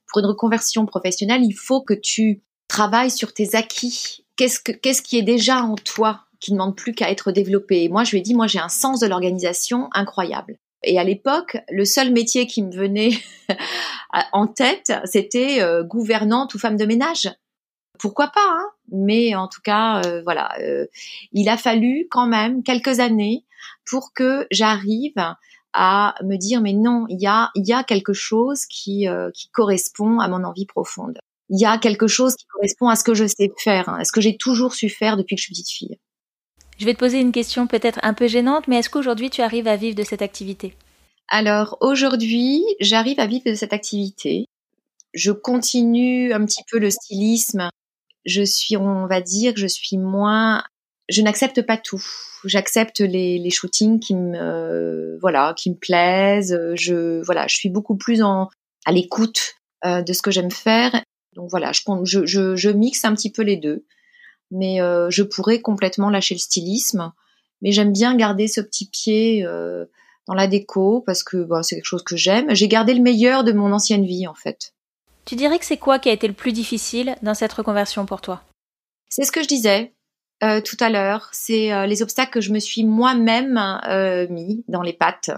Pour 0.08 0.20
une 0.20 0.26
reconversion 0.26 0.86
professionnelle, 0.86 1.42
il 1.42 1.54
faut 1.54 1.82
que 1.82 1.94
tu 1.94 2.42
travailles 2.68 3.10
sur 3.10 3.34
tes 3.34 3.54
acquis. 3.54 4.24
Qu'est-ce 4.36 4.60
que, 4.60 4.72
qu'est-ce 4.72 5.02
qui 5.02 5.18
est 5.18 5.22
déjà 5.22 5.62
en 5.62 5.74
toi? 5.74 6.25
Qui 6.40 6.52
ne 6.52 6.58
demande 6.58 6.76
plus 6.76 6.94
qu'à 6.94 7.10
être 7.10 7.32
développé. 7.32 7.84
Et 7.84 7.88
moi, 7.88 8.04
je 8.04 8.12
lui 8.12 8.18
ai 8.18 8.22
dit, 8.22 8.34
moi, 8.34 8.46
j'ai 8.46 8.58
un 8.58 8.68
sens 8.68 9.00
de 9.00 9.06
l'organisation 9.06 9.88
incroyable. 9.92 10.58
Et 10.82 10.98
à 10.98 11.04
l'époque, 11.04 11.58
le 11.70 11.84
seul 11.84 12.12
métier 12.12 12.46
qui 12.46 12.62
me 12.62 12.72
venait 12.72 13.10
en 14.32 14.46
tête, 14.46 14.92
c'était 15.04 15.60
euh, 15.60 15.82
gouvernante 15.82 16.54
ou 16.54 16.58
femme 16.58 16.76
de 16.76 16.84
ménage. 16.84 17.30
Pourquoi 17.98 18.28
pas 18.28 18.46
hein? 18.46 18.70
Mais 18.92 19.34
en 19.34 19.48
tout 19.48 19.60
cas, 19.62 20.02
euh, 20.06 20.22
voilà, 20.22 20.54
euh, 20.60 20.86
il 21.32 21.48
a 21.48 21.56
fallu 21.56 22.06
quand 22.10 22.26
même 22.26 22.62
quelques 22.62 23.00
années 23.00 23.44
pour 23.84 24.12
que 24.12 24.46
j'arrive 24.50 25.14
à 25.72 26.14
me 26.24 26.36
dire 26.36 26.60
mais 26.60 26.72
non, 26.72 27.06
il 27.08 27.20
y 27.20 27.26
a, 27.26 27.50
y 27.54 27.72
a 27.72 27.84
quelque 27.84 28.12
chose 28.12 28.64
qui, 28.66 29.08
euh, 29.08 29.30
qui 29.34 29.50
correspond 29.50 30.20
à 30.20 30.28
mon 30.28 30.44
envie 30.44 30.66
profonde. 30.66 31.18
Il 31.48 31.60
y 31.60 31.64
a 31.64 31.78
quelque 31.78 32.06
chose 32.06 32.34
qui 32.34 32.46
correspond 32.46 32.88
à 32.88 32.96
ce 32.96 33.04
que 33.04 33.14
je 33.14 33.26
sais 33.26 33.52
faire, 33.58 33.88
à 33.88 34.04
ce 34.04 34.12
que 34.12 34.20
j'ai 34.20 34.36
toujours 34.36 34.74
su 34.74 34.88
faire 34.88 35.16
depuis 35.16 35.36
que 35.36 35.40
je 35.40 35.46
suis 35.46 35.52
petite 35.52 35.70
fille. 35.70 35.98
Je 36.78 36.84
vais 36.84 36.94
te 36.94 36.98
poser 36.98 37.20
une 37.20 37.32
question 37.32 37.66
peut-être 37.66 37.98
un 38.02 38.14
peu 38.14 38.26
gênante, 38.28 38.68
mais 38.68 38.76
est-ce 38.76 38.90
qu'aujourd'hui 38.90 39.30
tu 39.30 39.40
arrives 39.40 39.68
à 39.68 39.76
vivre 39.76 39.96
de 39.96 40.02
cette 40.02 40.22
activité? 40.22 40.74
Alors 41.28 41.78
aujourd'hui, 41.80 42.62
j'arrive 42.80 43.18
à 43.18 43.26
vivre 43.26 43.44
de 43.46 43.54
cette 43.54 43.72
activité. 43.72 44.46
Je 45.14 45.32
continue 45.32 46.32
un 46.32 46.44
petit 46.44 46.62
peu 46.70 46.78
le 46.78 46.90
stylisme. 46.90 47.70
Je 48.24 48.42
suis, 48.42 48.76
on 48.76 49.06
va 49.06 49.20
dire, 49.20 49.54
je 49.56 49.66
suis 49.66 49.96
moins 49.96 50.62
je 51.08 51.22
n'accepte 51.22 51.62
pas 51.62 51.76
tout. 51.76 52.02
J'accepte 52.44 53.00
les, 53.00 53.50
shootings 53.50 54.00
qui 54.00 54.14
me 54.14 55.18
voilà, 55.20 55.54
qui 55.56 55.70
me 55.70 55.76
plaisent. 55.76 56.58
Je 56.74 57.22
voilà, 57.24 57.46
je 57.46 57.56
suis 57.56 57.70
beaucoup 57.70 57.96
plus 57.96 58.22
en 58.22 58.48
à 58.84 58.92
l'écoute 58.92 59.54
euh, 59.84 60.02
de 60.02 60.12
ce 60.12 60.22
que 60.22 60.30
j'aime 60.30 60.50
faire. 60.50 61.02
Donc 61.34 61.50
voilà, 61.50 61.72
je, 61.72 61.82
je, 62.24 62.56
je, 62.56 62.70
mixe 62.70 63.04
un 63.04 63.14
petit 63.14 63.30
peu 63.30 63.42
les 63.42 63.56
deux. 63.56 63.84
Mais 64.50 64.80
euh, 64.80 65.10
je 65.10 65.22
pourrais 65.22 65.60
complètement 65.60 66.10
lâcher 66.10 66.34
le 66.34 66.40
stylisme. 66.40 67.12
Mais 67.62 67.72
j'aime 67.72 67.92
bien 67.92 68.14
garder 68.16 68.48
ce 68.48 68.60
petit 68.60 68.86
pied 68.86 69.44
euh, 69.44 69.86
dans 70.26 70.34
la 70.34 70.46
déco 70.46 71.02
parce 71.06 71.22
que 71.22 71.38
bon, 71.38 71.62
c'est 71.62 71.76
quelque 71.76 71.84
chose 71.84 72.04
que 72.04 72.16
j'aime. 72.16 72.54
J'ai 72.54 72.68
gardé 72.68 72.94
le 72.94 73.02
meilleur 73.02 73.44
de 73.44 73.52
mon 73.52 73.72
ancienne 73.72 74.04
vie 74.04 74.26
en 74.26 74.34
fait. 74.34 74.72
Tu 75.24 75.34
dirais 75.34 75.58
que 75.58 75.64
c'est 75.64 75.76
quoi 75.76 75.98
qui 75.98 76.08
a 76.08 76.12
été 76.12 76.28
le 76.28 76.34
plus 76.34 76.52
difficile 76.52 77.16
dans 77.22 77.34
cette 77.34 77.52
reconversion 77.52 78.06
pour 78.06 78.20
toi? 78.20 78.42
C'est 79.08 79.24
ce 79.24 79.32
que 79.32 79.42
je 79.42 79.48
disais. 79.48 79.92
Euh, 80.44 80.60
tout 80.60 80.76
à 80.80 80.90
l'heure, 80.90 81.28
c'est 81.32 81.72
euh, 81.72 81.86
les 81.86 82.02
obstacles 82.02 82.32
que 82.32 82.40
je 82.40 82.52
me 82.52 82.58
suis 82.58 82.84
moi-même 82.84 83.58
euh, 83.88 84.28
mis 84.28 84.64
dans 84.68 84.82
les 84.82 84.92
pattes. 84.92 85.30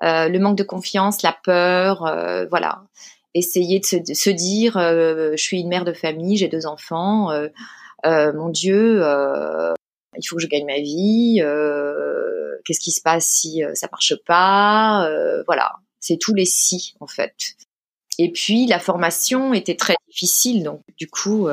le 0.00 0.38
manque 0.38 0.58
de 0.58 0.64
confiance, 0.64 1.22
la 1.22 1.36
peur, 1.44 2.00
voilà. 2.50 2.84
Essayer 3.34 3.80
de 3.80 3.84
se, 3.84 3.96
de 3.96 4.14
se 4.14 4.30
dire, 4.30 4.74
je 4.76 5.36
suis 5.36 5.60
une 5.60 5.68
mère 5.68 5.84
de 5.84 5.92
famille, 5.92 6.36
j'ai 6.36 6.48
deux 6.48 6.66
enfants, 6.66 7.30
mon 8.04 8.48
Dieu, 8.48 9.02
il 10.16 10.28
faut 10.28 10.36
que 10.36 10.42
je 10.42 10.48
gagne 10.48 10.66
ma 10.66 10.80
vie. 10.80 11.40
Qu'est-ce 12.64 12.80
qui 12.80 12.92
se 12.92 13.02
passe 13.02 13.26
si 13.26 13.62
ça 13.74 13.88
marche 13.90 14.14
pas 14.26 15.08
Voilà, 15.46 15.72
c'est 16.00 16.18
tous 16.18 16.34
les 16.34 16.44
si 16.44 16.94
en 17.00 17.06
fait. 17.06 17.34
Et 18.18 18.30
puis 18.30 18.66
la 18.66 18.78
formation 18.78 19.54
était 19.54 19.76
très 19.76 19.94
difficile, 20.08 20.62
donc 20.62 20.82
du 20.96 21.08
coup, 21.08 21.48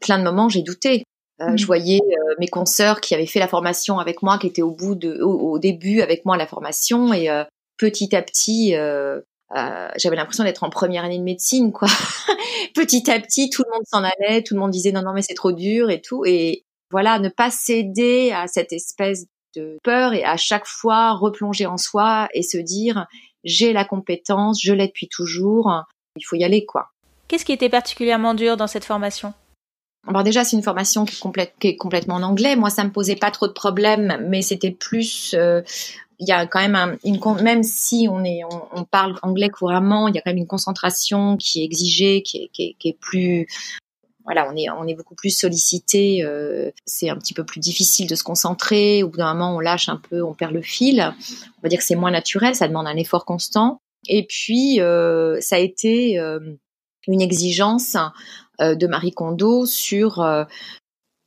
plein 0.00 0.18
de 0.18 0.24
moments 0.24 0.48
j'ai 0.48 0.62
douté. 0.62 1.04
Euh, 1.40 1.56
je 1.56 1.64
mmh. 1.64 1.66
voyais 1.66 2.00
euh, 2.00 2.34
mes 2.38 2.48
consoeurs 2.48 3.00
qui 3.00 3.14
avaient 3.14 3.26
fait 3.26 3.40
la 3.40 3.48
formation 3.48 3.98
avec 3.98 4.22
moi, 4.22 4.38
qui 4.38 4.46
étaient 4.46 4.62
au 4.62 4.70
bout 4.70 4.94
de, 4.94 5.20
au, 5.22 5.58
début 5.58 6.00
avec 6.00 6.24
moi 6.24 6.36
la 6.36 6.46
formation, 6.46 7.12
et 7.12 7.30
euh, 7.30 7.44
petit 7.78 8.14
à 8.14 8.22
petit, 8.22 8.74
j'avais 9.54 10.16
l'impression 10.16 10.44
d'être 10.44 10.62
en 10.62 10.70
première 10.70 11.04
année 11.04 11.18
de 11.18 11.24
médecine, 11.24 11.72
quoi. 11.72 11.88
petit 12.74 13.10
à 13.10 13.20
petit, 13.20 13.50
tout 13.50 13.62
le 13.66 13.72
monde 13.72 13.86
s'en 13.86 14.02
allait, 14.04 14.42
tout 14.42 14.54
le 14.54 14.60
monde 14.60 14.70
disait 14.70 14.92
non 14.92 15.02
non 15.02 15.12
mais 15.12 15.22
c'est 15.22 15.34
trop 15.34 15.52
dur 15.52 15.90
et 15.90 16.00
tout, 16.00 16.24
et 16.24 16.64
voilà, 16.90 17.18
ne 17.18 17.28
pas 17.28 17.50
céder 17.50 18.32
à 18.32 18.46
cette 18.46 18.72
espèce 18.72 19.26
de 19.56 19.78
peur 19.82 20.14
et 20.14 20.24
à 20.24 20.36
chaque 20.36 20.66
fois 20.66 21.12
replonger 21.12 21.66
en 21.66 21.76
soi 21.76 22.28
et 22.34 22.42
se 22.42 22.58
dire 22.58 23.06
j'ai 23.44 23.72
la 23.72 23.84
compétence, 23.84 24.62
je 24.62 24.72
l'ai 24.72 24.86
depuis 24.86 25.08
toujours, 25.08 25.70
il 26.16 26.22
faut 26.22 26.36
y 26.36 26.44
aller, 26.44 26.64
quoi. 26.64 26.88
Qu'est-ce 27.28 27.44
qui 27.44 27.52
était 27.52 27.68
particulièrement 27.68 28.34
dur 28.34 28.56
dans 28.56 28.66
cette 28.66 28.84
formation? 28.84 29.34
Alors 30.06 30.24
déjà, 30.24 30.44
c'est 30.44 30.56
une 30.56 30.62
formation 30.62 31.04
qui 31.04 31.14
est, 31.14 31.20
complète, 31.20 31.54
qui 31.60 31.68
est 31.68 31.76
complètement 31.76 32.16
en 32.16 32.22
anglais. 32.22 32.56
Moi, 32.56 32.70
ça 32.70 32.82
me 32.82 32.90
posait 32.90 33.16
pas 33.16 33.30
trop 33.30 33.46
de 33.46 33.52
problèmes, 33.52 34.18
mais 34.28 34.42
c'était 34.42 34.72
plus. 34.72 35.34
Euh, 35.38 35.62
il 36.18 36.28
y 36.28 36.32
a 36.32 36.46
quand 36.46 36.60
même 36.60 36.74
un, 36.74 36.96
une 37.04 37.20
même 37.42 37.62
si 37.62 38.06
on 38.10 38.24
est 38.24 38.42
on, 38.44 38.62
on, 38.72 38.84
parle 38.84 39.18
anglais 39.22 39.48
couramment, 39.48 40.08
il 40.08 40.14
y 40.14 40.18
a 40.18 40.20
quand 40.20 40.30
même 40.30 40.38
une 40.38 40.46
concentration 40.46 41.36
qui 41.36 41.62
est 41.62 41.64
exigée, 41.64 42.22
qui 42.22 42.44
est, 42.44 42.48
qui 42.52 42.62
est, 42.62 42.76
qui 42.78 42.88
est 42.90 42.98
plus 43.00 43.46
voilà, 44.24 44.48
on 44.48 44.56
est 44.56 44.70
on 44.70 44.86
est 44.86 44.94
beaucoup 44.94 45.14
plus 45.14 45.36
sollicité. 45.36 46.22
Euh, 46.24 46.70
c'est 46.84 47.08
un 47.08 47.16
petit 47.16 47.34
peu 47.34 47.44
plus 47.44 47.60
difficile 47.60 48.06
de 48.08 48.14
se 48.14 48.22
concentrer. 48.22 49.02
Au 49.02 49.08
bout 49.08 49.18
d'un 49.18 49.34
moment, 49.34 49.56
on 49.56 49.60
lâche 49.60 49.88
un 49.88 49.96
peu, 49.96 50.22
on 50.22 50.34
perd 50.34 50.52
le 50.52 50.62
fil. 50.62 51.12
On 51.58 51.62
va 51.62 51.68
dire 51.68 51.78
que 51.78 51.84
c'est 51.84 51.96
moins 51.96 52.10
naturel, 52.10 52.54
ça 52.54 52.68
demande 52.68 52.86
un 52.86 52.96
effort 52.96 53.24
constant. 53.24 53.80
Et 54.08 54.26
puis, 54.26 54.80
euh, 54.80 55.40
ça 55.40 55.56
a 55.56 55.58
été 55.58 56.18
euh, 56.18 56.38
une 57.06 57.20
exigence 57.20 57.96
euh, 58.60 58.74
de 58.74 58.86
Marie 58.86 59.12
Kondo 59.12 59.66
sur 59.66 60.20
euh, 60.20 60.44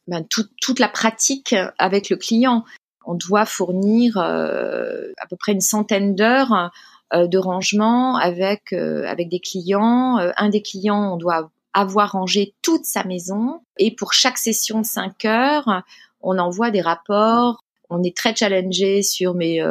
ben, 0.08 0.26
toute 0.62 0.80
la 0.80 0.88
pratique 0.88 1.56
avec 1.78 2.10
le 2.10 2.18
client. 2.18 2.64
On 3.06 3.16
doit 3.16 3.46
fournir 3.46 4.18
euh, 4.18 5.12
à 5.18 5.28
peu 5.28 5.36
près 5.36 5.52
une 5.52 5.62
centaine 5.62 6.16
d'heures 6.16 6.72
de 7.14 7.38
rangement 7.38 8.18
avec 8.18 8.74
avec 8.74 9.30
des 9.30 9.40
clients. 9.40 10.18
un 10.18 10.50
des 10.50 10.62
clients, 10.62 11.14
on 11.14 11.18
doit 11.18 11.52
avoir 11.72 12.14
rangé 12.14 12.56
toute 12.62 12.84
sa 12.84 13.04
maison 13.04 13.62
et 13.78 13.96
pour 13.96 14.12
chaque 14.12 14.40
session 14.40 14.82
de 14.82 14.86
5 14.86 15.24
heures, 15.26 15.84
on 16.22 16.40
envoie 16.40 16.72
des 16.72 16.82
rapports. 16.82 17.60
On 17.90 18.02
est 18.02 18.18
très 18.18 18.36
challengé 18.36 19.04
sur 19.04 19.36
mes 19.36 19.62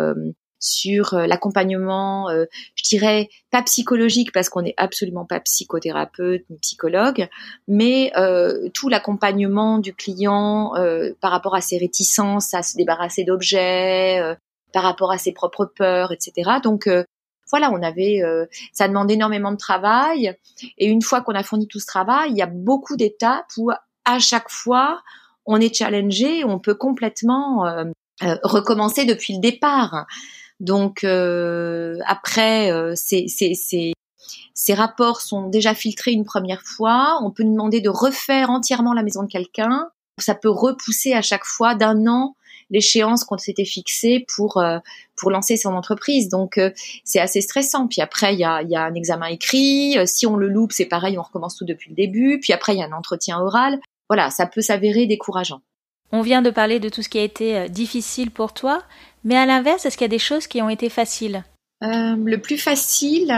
sur 0.64 1.14
euh, 1.14 1.26
l'accompagnement, 1.26 2.30
euh, 2.30 2.46
je 2.74 2.84
dirais 2.84 3.28
pas 3.50 3.62
psychologique 3.62 4.32
parce 4.32 4.48
qu'on 4.48 4.62
n'est 4.62 4.74
absolument 4.76 5.26
pas 5.26 5.40
psychothérapeute 5.40 6.44
ni 6.48 6.58
psychologue, 6.58 7.28
mais 7.68 8.12
euh, 8.16 8.68
tout 8.72 8.88
l'accompagnement 8.88 9.78
du 9.78 9.94
client 9.94 10.72
par 11.20 11.30
rapport 11.30 11.54
à 11.54 11.60
ses 11.60 11.78
réticences 11.78 12.54
à 12.54 12.62
se 12.62 12.76
débarrasser 12.76 13.24
d'objets, 13.24 14.36
par 14.72 14.82
rapport 14.82 15.12
à 15.12 15.18
ses 15.18 15.32
propres 15.32 15.66
peurs, 15.66 16.12
etc. 16.12 16.50
Donc 16.62 16.88
voilà, 17.50 17.70
on 17.70 17.82
avait, 17.82 18.20
ça 18.72 18.88
demande 18.88 19.10
énormément 19.10 19.52
de 19.52 19.56
travail. 19.56 20.36
Et 20.78 20.86
une 20.86 21.02
fois 21.02 21.20
qu'on 21.20 21.34
a 21.34 21.42
fourni 21.42 21.68
tout 21.68 21.78
ce 21.78 21.86
travail, 21.86 22.30
il 22.30 22.36
y 22.36 22.42
a 22.42 22.46
beaucoup 22.46 22.96
d'étapes 22.96 23.50
où 23.56 23.70
à 24.04 24.18
chaque 24.18 24.50
fois 24.50 25.02
on 25.46 25.60
est 25.60 25.74
challengé, 25.74 26.44
on 26.44 26.58
peut 26.58 26.74
complètement 26.74 27.64
recommencer 28.42 29.04
depuis 29.04 29.34
le 29.34 29.40
départ. 29.40 30.06
Donc 30.60 31.04
euh, 31.04 31.98
après, 32.06 32.70
euh, 32.70 32.94
ces, 32.94 33.26
ces, 33.28 34.74
rapports 34.74 35.20
sont 35.20 35.48
déjà 35.48 35.74
filtrés 35.74 36.12
une 36.12 36.24
première 36.24 36.62
fois. 36.62 37.18
On 37.22 37.30
peut 37.30 37.42
nous 37.42 37.52
demander 37.52 37.80
de 37.80 37.88
refaire 37.88 38.50
entièrement 38.50 38.92
la 38.92 39.02
maison 39.02 39.22
de 39.22 39.28
quelqu'un. 39.28 39.88
Ça 40.18 40.34
peut 40.34 40.50
repousser 40.50 41.12
à 41.12 41.22
chaque 41.22 41.44
fois 41.44 41.74
d'un 41.74 42.06
an 42.06 42.36
l'échéance 42.70 43.24
qu'on 43.24 43.36
s'était 43.36 43.64
fixée 43.64 44.24
pour 44.34 44.56
euh, 44.58 44.78
pour 45.16 45.30
lancer 45.30 45.56
son 45.56 45.74
entreprise. 45.74 46.28
Donc 46.28 46.60
c'est 47.04 47.20
assez 47.20 47.40
stressant. 47.40 47.88
Puis 47.88 48.00
après 48.00 48.34
il 48.34 48.40
y 48.40 48.44
a, 48.44 48.62
y 48.62 48.76
a 48.76 48.84
un 48.84 48.94
examen 48.94 49.26
écrit. 49.26 49.96
si 50.06 50.26
on 50.26 50.36
le 50.36 50.48
loupe, 50.48 50.72
c'est 50.72 50.86
pareil, 50.86 51.18
on 51.18 51.22
recommence 51.22 51.56
tout 51.56 51.64
depuis 51.64 51.90
le 51.90 51.96
début. 51.96 52.38
Puis 52.40 52.52
après 52.52 52.74
il 52.74 52.78
y 52.78 52.82
a 52.82 52.86
un 52.86 52.92
entretien 52.92 53.38
oral. 53.40 53.80
Voilà, 54.08 54.30
ça 54.30 54.46
peut 54.46 54.60
s'avérer 54.60 55.06
décourageant. 55.06 55.60
On 56.12 56.20
vient 56.20 56.42
de 56.42 56.50
parler 56.50 56.78
de 56.78 56.88
tout 56.88 57.02
ce 57.02 57.08
qui 57.08 57.18
a 57.18 57.22
été 57.22 57.68
difficile 57.68 58.30
pour 58.30 58.52
toi, 58.52 58.84
mais 59.24 59.36
à 59.36 59.46
l'inverse, 59.46 59.86
est-ce 59.86 59.96
qu'il 59.96 60.04
y 60.04 60.06
a 60.06 60.08
des 60.08 60.18
choses 60.18 60.46
qui 60.46 60.62
ont 60.62 60.68
été 60.68 60.88
faciles? 60.88 61.44
Euh, 61.82 62.16
Le 62.16 62.38
plus 62.38 62.58
facile, 62.58 63.34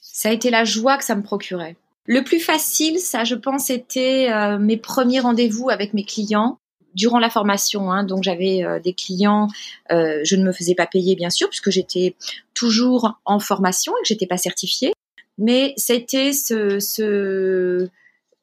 ça 0.00 0.28
a 0.28 0.32
été 0.32 0.50
la 0.50 0.64
joie 0.64 0.96
que 0.96 1.04
ça 1.04 1.14
me 1.16 1.22
procurait. 1.22 1.76
Le 2.06 2.22
plus 2.22 2.40
facile, 2.40 2.98
ça, 2.98 3.24
je 3.24 3.34
pense, 3.34 3.70
était 3.70 4.30
euh, 4.30 4.58
mes 4.58 4.76
premiers 4.76 5.20
rendez-vous 5.20 5.70
avec 5.70 5.94
mes 5.94 6.04
clients 6.04 6.58
durant 6.94 7.18
la 7.18 7.30
formation. 7.30 7.90
Hein, 7.90 8.04
donc 8.04 8.22
j'avais 8.22 8.62
euh, 8.62 8.78
des 8.78 8.92
clients, 8.92 9.48
je 9.90 10.36
ne 10.36 10.44
me 10.44 10.52
faisais 10.52 10.74
pas 10.74 10.86
payer 10.86 11.16
bien 11.16 11.30
sûr 11.30 11.48
puisque 11.48 11.70
j'étais 11.70 12.14
toujours 12.52 13.18
en 13.24 13.40
formation 13.40 13.92
et 13.92 14.02
que 14.02 14.08
j'étais 14.08 14.26
pas 14.26 14.36
certifiée. 14.36 14.92
Mais 15.38 15.74
c'était 15.76 16.32
ce, 16.32 16.78
ce, 16.78 17.88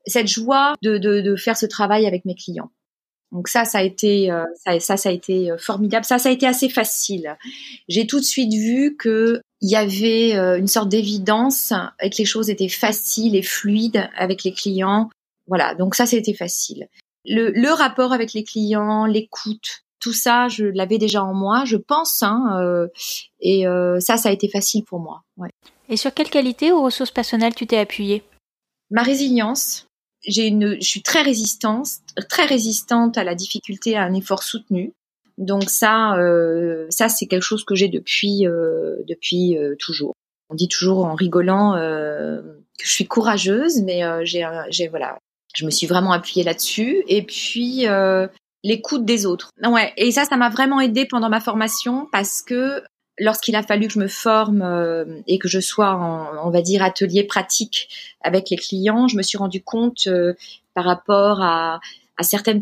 cette 0.06 0.28
joie 0.28 0.74
de, 0.82 0.98
de, 0.98 1.22
de 1.22 1.36
faire 1.36 1.56
ce 1.56 1.66
travail 1.66 2.06
avec 2.06 2.26
mes 2.26 2.36
clients. 2.36 2.70
Donc 3.32 3.48
ça, 3.48 3.64
ça 3.64 3.80
a 3.80 3.84
été, 3.84 4.30
euh, 4.30 4.44
ça, 4.80 4.98
ça, 4.98 5.10
a 5.10 5.12
été 5.12 5.52
euh, 5.52 5.58
formidable. 5.58 6.06
Ça, 6.06 6.18
ça 6.18 6.30
a 6.30 6.32
été 6.32 6.46
assez 6.46 6.70
facile. 6.70 7.38
J'ai 7.88 8.06
tout 8.06 8.20
de 8.20 8.26
suite 8.26 8.54
vu 8.54 8.96
que 8.98 9.42
il 9.62 9.70
y 9.70 9.76
avait 9.76 10.36
euh, 10.36 10.58
une 10.58 10.68
sorte 10.68 10.90
d'évidence 10.90 11.72
et 12.02 12.10
que 12.10 12.18
les 12.18 12.26
choses 12.26 12.50
étaient 12.50 12.68
faciles 12.68 13.36
et 13.36 13.44
fluides 13.44 14.10
avec 14.18 14.44
les 14.44 14.52
clients. 14.52 15.10
Voilà, 15.48 15.76
donc 15.76 15.96
ça, 15.96 16.06
c'était 16.06 16.34
facile. 16.34 16.88
Le, 17.26 17.52
le, 17.52 17.72
rapport 17.72 18.12
avec 18.12 18.34
les 18.34 18.44
clients, 18.44 19.06
l'écoute, 19.06 19.84
tout 20.00 20.14
ça, 20.14 20.48
je 20.48 20.66
l'avais 20.66 20.98
déjà 20.98 21.24
en 21.24 21.34
moi, 21.34 21.64
je 21.66 21.78
pense. 21.78 22.24
Hein, 22.24 22.88
et 23.40 23.66
ça, 24.00 24.18
ça 24.18 24.30
a 24.30 24.32
été 24.32 24.50
facile 24.50 24.84
pour 24.84 25.00
moi. 25.00 25.22
Ouais. 25.38 25.52
Et 25.90 25.98
sur 25.98 26.14
quelle 26.14 26.30
qualité 26.30 26.72
ou 26.72 26.82
ressources 26.82 27.12
personnelles 27.12 27.54
tu 27.54 27.68
t'es 27.68 27.78
appuyée? 27.78 28.24
Ma 28.90 29.04
résilience, 29.04 29.88
j'ai 30.26 30.48
une, 30.48 30.76
je 30.76 30.88
suis 30.88 31.02
très 31.02 31.22
résistante, 31.22 31.88
très 32.30 32.46
résistante 32.46 33.18
à 33.18 33.24
la 33.24 33.36
difficulté, 33.36 33.96
à 33.96 34.04
un 34.04 34.14
effort 34.14 34.44
soutenu. 34.44 34.94
Donc 35.38 35.70
ça, 35.70 36.16
euh, 36.18 36.86
ça 36.90 37.10
c'est 37.10 37.26
quelque 37.26 37.44
chose 37.44 37.64
que 37.64 37.76
j'ai 37.76 37.88
depuis, 37.88 38.46
euh, 38.46 38.98
depuis 39.08 39.58
euh, 39.58 39.76
toujours. 39.80 40.14
On 40.50 40.56
dit 40.56 40.68
toujours 40.68 41.06
en 41.06 41.16
rigolant 41.16 41.76
euh, 41.76 42.42
que 42.78 42.86
je 42.86 42.92
suis 42.92 43.08
courageuse, 43.08 43.82
mais 43.82 44.04
euh, 44.04 44.22
j'ai, 44.24 44.48
j'ai 44.70 44.88
voilà, 44.90 45.18
je 45.56 45.66
me 45.66 45.72
suis 45.72 45.88
vraiment 45.88 46.12
appuyée 46.12 46.44
là-dessus. 46.44 47.04
Et 47.08 47.24
puis 47.24 47.86
l'écoute 48.64 49.06
des 49.06 49.26
autres. 49.26 49.50
Ouais, 49.64 49.92
et 49.98 50.12
ça, 50.12 50.26
ça 50.26 50.38
m'a 50.38 50.50
vraiment 50.50 50.80
aidé 50.80 51.06
pendant 51.06 51.30
ma 51.30 51.40
formation 51.40 52.08
parce 52.12 52.44
que 52.44 52.84
lorsqu'il 53.22 53.56
a 53.56 53.64
fallu 53.64 53.88
que 53.88 53.94
je 53.94 54.00
me 54.00 54.08
forme 54.08 54.64
euh, 54.64 55.06
et 55.28 55.38
que 55.38 55.48
je 55.48 55.60
sois 55.60 55.94
en, 55.94 56.48
on 56.48 56.50
va 56.50 56.62
dire, 56.62 56.84
atelier 56.84 57.24
pratique 57.24 57.88
avec 58.22 58.50
les 58.50 58.58
clients, 58.58 59.08
je 59.08 59.16
me 59.16 59.22
suis 59.22 59.38
rendu 59.38 59.62
compte 59.64 60.08
euh, 60.08 60.34
par 60.74 60.86
rapport 60.86 61.42
à, 61.42 61.80
à 62.18 62.24
certaines 62.24 62.60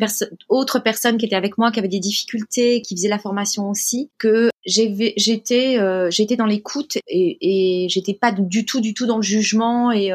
autres 0.49 0.79
personnes 0.79 1.17
qui 1.17 1.25
étaient 1.25 1.35
avec 1.35 1.57
moi, 1.57 1.71
qui 1.71 1.79
avaient 1.79 1.87
des 1.87 1.99
difficultés, 1.99 2.81
qui 2.81 2.95
faisaient 2.95 3.07
la 3.07 3.19
formation 3.19 3.69
aussi, 3.69 4.09
que 4.17 4.49
j'étais, 4.65 5.79
euh, 5.79 6.09
dans 6.37 6.45
l'écoute 6.45 6.97
et, 7.07 7.85
et 7.85 7.89
j'étais 7.89 8.13
pas 8.13 8.33
du 8.33 8.65
tout, 8.65 8.81
du 8.81 8.93
tout 8.93 9.05
dans 9.05 9.17
le 9.17 9.23
jugement 9.23 9.91
et 9.91 10.11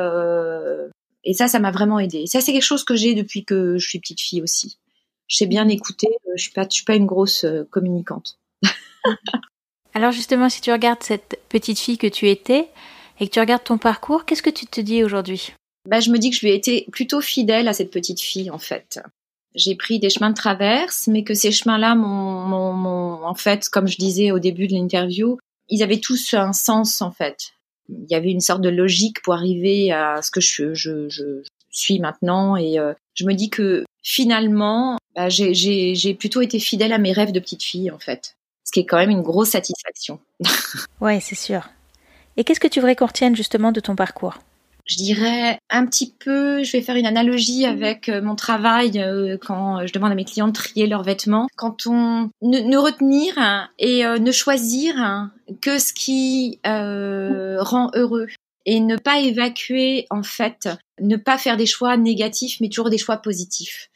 et 1.26 1.32
ça, 1.32 1.48
ça 1.48 1.58
m'a 1.58 1.70
vraiment 1.70 1.98
aidé. 1.98 2.26
Ça, 2.26 2.42
c'est 2.42 2.52
quelque 2.52 2.60
chose 2.60 2.84
que 2.84 2.94
j'ai 2.94 3.14
depuis 3.14 3.46
que 3.46 3.78
je 3.78 3.88
suis 3.88 3.98
petite 3.98 4.20
fille 4.20 4.42
aussi. 4.42 4.76
Je 5.26 5.38
sais 5.38 5.46
bien 5.46 5.66
écouter. 5.68 6.08
Je 6.36 6.42
suis 6.42 6.52
pas, 6.52 6.64
je 6.64 6.74
suis 6.74 6.84
pas 6.84 6.96
une 6.96 7.06
grosse 7.06 7.46
communicante. 7.70 8.38
Alors 9.94 10.10
justement, 10.10 10.48
si 10.48 10.60
tu 10.60 10.72
regardes 10.72 11.02
cette 11.02 11.40
petite 11.48 11.78
fille 11.78 11.98
que 11.98 12.08
tu 12.08 12.28
étais 12.28 12.68
et 13.20 13.28
que 13.28 13.32
tu 13.32 13.38
regardes 13.38 13.62
ton 13.62 13.78
parcours, 13.78 14.24
qu'est-ce 14.24 14.42
que 14.42 14.50
tu 14.50 14.66
te 14.66 14.80
dis 14.80 15.04
aujourd'hui? 15.04 15.52
Bah, 15.88 16.00
Je 16.00 16.10
me 16.10 16.18
dis 16.18 16.30
que 16.30 16.36
je 16.36 16.40
lui 16.40 16.50
ai 16.50 16.56
été 16.56 16.86
plutôt 16.90 17.20
fidèle 17.20 17.68
à 17.68 17.72
cette 17.72 17.92
petite 17.92 18.20
fille 18.20 18.50
en 18.50 18.58
fait. 18.58 19.00
J'ai 19.54 19.76
pris 19.76 20.00
des 20.00 20.10
chemins 20.10 20.30
de 20.30 20.34
traverse, 20.34 21.06
mais 21.06 21.22
que 21.22 21.34
ces 21.34 21.52
chemins-là 21.52 21.94
m'ont, 21.94 23.24
en 23.24 23.34
fait, 23.36 23.68
comme 23.68 23.86
je 23.86 23.96
disais 23.96 24.32
au 24.32 24.40
début 24.40 24.66
de 24.66 24.72
l'interview, 24.72 25.38
ils 25.68 25.84
avaient 25.84 26.00
tous 26.00 26.34
un 26.34 26.52
sens 26.52 27.00
en 27.00 27.12
fait. 27.12 27.52
Il 27.88 28.10
y 28.10 28.16
avait 28.16 28.32
une 28.32 28.40
sorte 28.40 28.62
de 28.62 28.70
logique 28.70 29.22
pour 29.22 29.34
arriver 29.34 29.92
à 29.92 30.22
ce 30.22 30.32
que 30.32 30.40
je, 30.40 31.42
suis 31.70 31.98
maintenant 31.98 32.56
et 32.56 32.78
euh, 32.78 32.92
je 33.14 33.24
me 33.24 33.32
dis 33.32 33.50
que 33.50 33.84
finalement, 34.00 34.96
bah, 35.16 35.28
j'ai 35.28 36.14
plutôt 36.14 36.40
été 36.40 36.60
fidèle 36.60 36.92
à 36.92 36.98
mes 36.98 37.12
rêves 37.12 37.32
de 37.32 37.40
petite 37.40 37.64
fille 37.64 37.90
en 37.90 37.98
fait 37.98 38.36
qui 38.74 38.80
est 38.80 38.86
quand 38.86 38.96
même 38.96 39.10
une 39.10 39.22
grosse 39.22 39.50
satisfaction. 39.50 40.18
ouais, 41.00 41.20
c'est 41.20 41.36
sûr. 41.36 41.68
Et 42.36 42.42
qu'est-ce 42.42 42.58
que 42.58 42.66
tu 42.66 42.80
voudrais 42.80 42.96
qu'on 42.96 43.06
retienne 43.06 43.36
justement 43.36 43.70
de 43.70 43.78
ton 43.78 43.94
parcours? 43.94 44.38
Je 44.84 44.96
dirais 44.96 45.58
un 45.70 45.86
petit 45.86 46.12
peu, 46.12 46.62
je 46.64 46.72
vais 46.72 46.82
faire 46.82 46.96
une 46.96 47.06
analogie 47.06 47.64
avec 47.64 48.08
euh, 48.08 48.20
mon 48.20 48.34
travail 48.34 49.00
euh, 49.00 49.38
quand 49.40 49.86
je 49.86 49.92
demande 49.92 50.12
à 50.12 50.14
mes 50.14 50.26
clients 50.26 50.48
de 50.48 50.52
trier 50.52 50.88
leurs 50.88 51.04
vêtements. 51.04 51.46
Quand 51.56 51.86
on 51.86 52.30
ne, 52.42 52.76
retenir 52.76 53.38
et 53.78 54.04
euh, 54.04 54.18
ne 54.18 54.32
choisir 54.32 55.30
que 55.62 55.78
ce 55.78 55.94
qui 55.94 56.58
rend 56.64 57.90
heureux 57.94 58.26
et 58.66 58.80
ne 58.80 58.96
pas 58.96 59.20
évacuer 59.20 60.06
en 60.10 60.24
fait, 60.24 60.68
ne 61.00 61.16
pas 61.16 61.38
faire 61.38 61.56
des 61.56 61.66
choix 61.66 61.96
négatifs 61.96 62.58
mais 62.60 62.68
toujours 62.68 62.90
des 62.90 62.98
choix 62.98 63.18
positifs. 63.18 63.88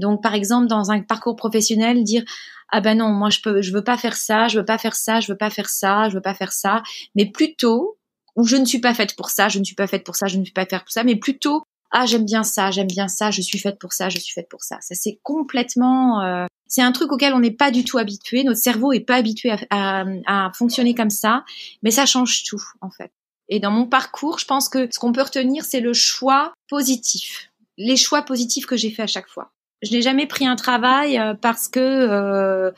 Donc 0.00 0.22
par 0.22 0.34
exemple 0.34 0.66
dans 0.66 0.90
un 0.90 1.00
parcours 1.02 1.36
professionnel 1.36 2.02
dire 2.02 2.24
ah 2.70 2.80
ben 2.80 2.98
non, 2.98 3.08
moi 3.08 3.30
je 3.30 3.40
peux, 3.40 3.62
je 3.62 3.72
veux 3.72 3.84
pas 3.84 3.96
faire 3.96 4.16
ça, 4.16 4.48
je 4.48 4.58
veux 4.58 4.64
pas 4.64 4.78
faire 4.78 4.94
ça, 4.94 5.20
je 5.20 5.32
veux 5.32 5.38
pas 5.38 5.50
faire 5.50 5.68
ça, 5.68 6.08
je 6.08 6.14
veux 6.14 6.22
pas 6.22 6.34
faire 6.34 6.52
ça, 6.52 6.82
mais 7.14 7.26
plutôt 7.26 7.98
ou 8.36 8.44
je 8.44 8.56
ne 8.56 8.64
suis 8.64 8.78
pas 8.78 8.94
faite 8.94 9.16
pour 9.16 9.30
ça, 9.30 9.48
je 9.48 9.58
ne 9.58 9.64
suis 9.64 9.74
pas 9.74 9.86
faite 9.86 10.04
pour 10.04 10.16
ça, 10.16 10.26
je 10.26 10.38
ne 10.38 10.44
suis 10.44 10.52
pas 10.52 10.64
faite 10.64 10.80
pour 10.80 10.92
ça, 10.92 11.04
mais 11.04 11.16
plutôt 11.16 11.62
ah 11.90 12.06
j'aime 12.06 12.24
bien 12.24 12.44
ça, 12.44 12.70
j'aime 12.70 12.86
bien 12.86 13.08
ça, 13.08 13.30
je 13.30 13.42
suis 13.42 13.58
faite 13.58 13.78
pour 13.78 13.92
ça, 13.92 14.08
je 14.08 14.18
suis 14.18 14.32
faite 14.32 14.48
pour 14.48 14.62
ça. 14.62 14.78
Ça 14.80 14.94
c'est 14.94 15.18
complètement, 15.22 16.22
euh, 16.22 16.46
c'est 16.68 16.82
un 16.82 16.92
truc 16.92 17.10
auquel 17.12 17.34
on 17.34 17.40
n'est 17.40 17.50
pas 17.50 17.72
du 17.72 17.84
tout 17.84 17.98
habitué. 17.98 18.44
Notre 18.44 18.60
cerveau 18.60 18.92
est 18.92 19.00
pas 19.00 19.16
habitué 19.16 19.52
à, 19.70 20.04
à, 20.26 20.52
fonctionner 20.52 20.94
comme 20.94 21.10
ça, 21.10 21.44
mais 21.82 21.90
ça 21.90 22.06
change 22.06 22.44
tout 22.44 22.62
en 22.80 22.90
fait. 22.90 23.10
Et 23.48 23.58
dans 23.58 23.72
mon 23.72 23.86
parcours, 23.86 24.38
je 24.38 24.46
pense 24.46 24.68
que 24.68 24.88
ce 24.92 25.00
qu'on 25.00 25.12
peut 25.12 25.22
retenir, 25.22 25.64
c'est 25.64 25.80
le 25.80 25.92
choix 25.92 26.52
positif, 26.68 27.50
les 27.76 27.96
choix 27.96 28.22
positifs 28.22 28.66
que 28.66 28.76
j'ai 28.76 28.90
fait 28.90 29.02
à 29.02 29.08
chaque 29.08 29.28
fois 29.28 29.50
je 29.82 29.92
n'ai 29.92 30.02
jamais 30.02 30.26
pris 30.26 30.46
un 30.46 30.56
travail 30.56 31.18
euh, 31.18 31.34
parce 31.34 31.68
que 31.68 31.80
euh, 31.80 32.70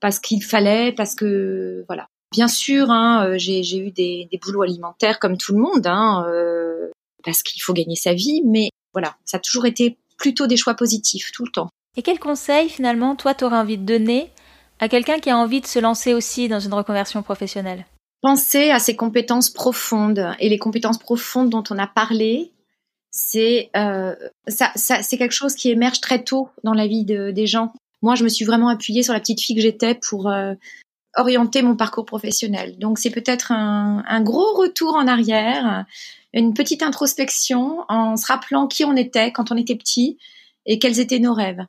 parce 0.00 0.18
qu'il 0.18 0.42
fallait, 0.42 0.92
parce 0.92 1.14
que 1.14 1.84
voilà. 1.88 2.08
Bien 2.30 2.48
sûr, 2.48 2.90
hein, 2.90 3.26
euh, 3.26 3.34
j'ai 3.38 3.78
eu 3.78 3.90
des, 3.90 4.28
des, 4.30 4.38
boulots 4.38 4.62
alimentaires 4.62 5.18
comme 5.18 5.38
tout 5.38 5.54
le 5.54 5.60
monde, 5.60 5.86
hein, 5.86 6.26
euh, 6.28 6.90
parce 7.24 7.42
qu'il 7.42 7.62
faut 7.62 7.72
gagner 7.72 7.96
sa 7.96 8.12
vie, 8.12 8.42
mais 8.44 8.70
voilà, 8.92 9.16
ça 9.24 9.38
a 9.38 9.40
toujours 9.40 9.64
été 9.64 9.96
plutôt 10.18 10.46
des 10.46 10.58
choix 10.58 10.74
positifs 10.74 11.32
tout 11.32 11.44
le 11.44 11.50
temps. 11.50 11.70
Et 11.96 12.02
quel 12.02 12.18
conseil 12.18 12.68
finalement 12.68 13.16
toi 13.16 13.34
t'aurais 13.34 13.56
envie 13.56 13.78
de 13.78 13.84
donner 13.84 14.30
à 14.78 14.88
quelqu'un 14.88 15.18
qui 15.20 15.30
a 15.30 15.38
envie 15.38 15.62
de 15.62 15.66
se 15.66 15.78
lancer 15.78 16.12
aussi 16.12 16.48
dans 16.48 16.60
une 16.60 16.74
reconversion 16.74 17.22
professionnelle? 17.22 17.86
Penser 18.20 18.70
à 18.70 18.78
ses 18.78 18.94
compétences 18.94 19.48
profondes 19.48 20.34
et 20.38 20.48
les 20.48 20.58
compétences 20.58 20.98
profondes 20.98 21.48
dont 21.48 21.64
on 21.70 21.78
a 21.78 21.86
parlé, 21.86 22.52
c'est 23.10 23.70
euh, 23.76 24.14
ça, 24.46 24.70
ça 24.74 25.02
c'est 25.02 25.18
quelque 25.18 25.32
chose 25.32 25.54
qui 25.54 25.70
émerge 25.70 26.00
très 26.00 26.22
tôt 26.22 26.48
dans 26.64 26.74
la 26.74 26.86
vie 26.86 27.04
de, 27.04 27.30
des 27.30 27.46
gens. 27.46 27.72
Moi, 28.02 28.14
je 28.14 28.24
me 28.24 28.28
suis 28.28 28.44
vraiment 28.44 28.68
appuyée 28.68 29.02
sur 29.02 29.12
la 29.12 29.20
petite 29.20 29.40
fille 29.40 29.56
que 29.56 29.62
j'étais 29.62 29.94
pour 29.94 30.28
euh, 30.28 30.54
orienter 31.16 31.62
mon 31.62 31.74
parcours 31.74 32.04
professionnel. 32.04 32.78
Donc, 32.78 32.98
c'est 32.98 33.10
peut-être 33.10 33.50
un, 33.50 34.04
un, 34.06 34.20
gros 34.20 34.54
retour 34.54 34.94
en 34.94 35.08
arrière, 35.08 35.84
une 36.32 36.54
petite 36.54 36.82
introspection 36.82 37.84
en 37.88 38.16
se 38.16 38.26
rappelant 38.26 38.68
qui 38.68 38.84
on 38.84 38.94
était 38.94 39.32
quand 39.32 39.50
on 39.50 39.56
était 39.56 39.74
petit 39.74 40.16
et 40.68 40.78
quels 40.78 41.00
étaient 41.00 41.18
nos 41.18 41.34
rêves. 41.34 41.64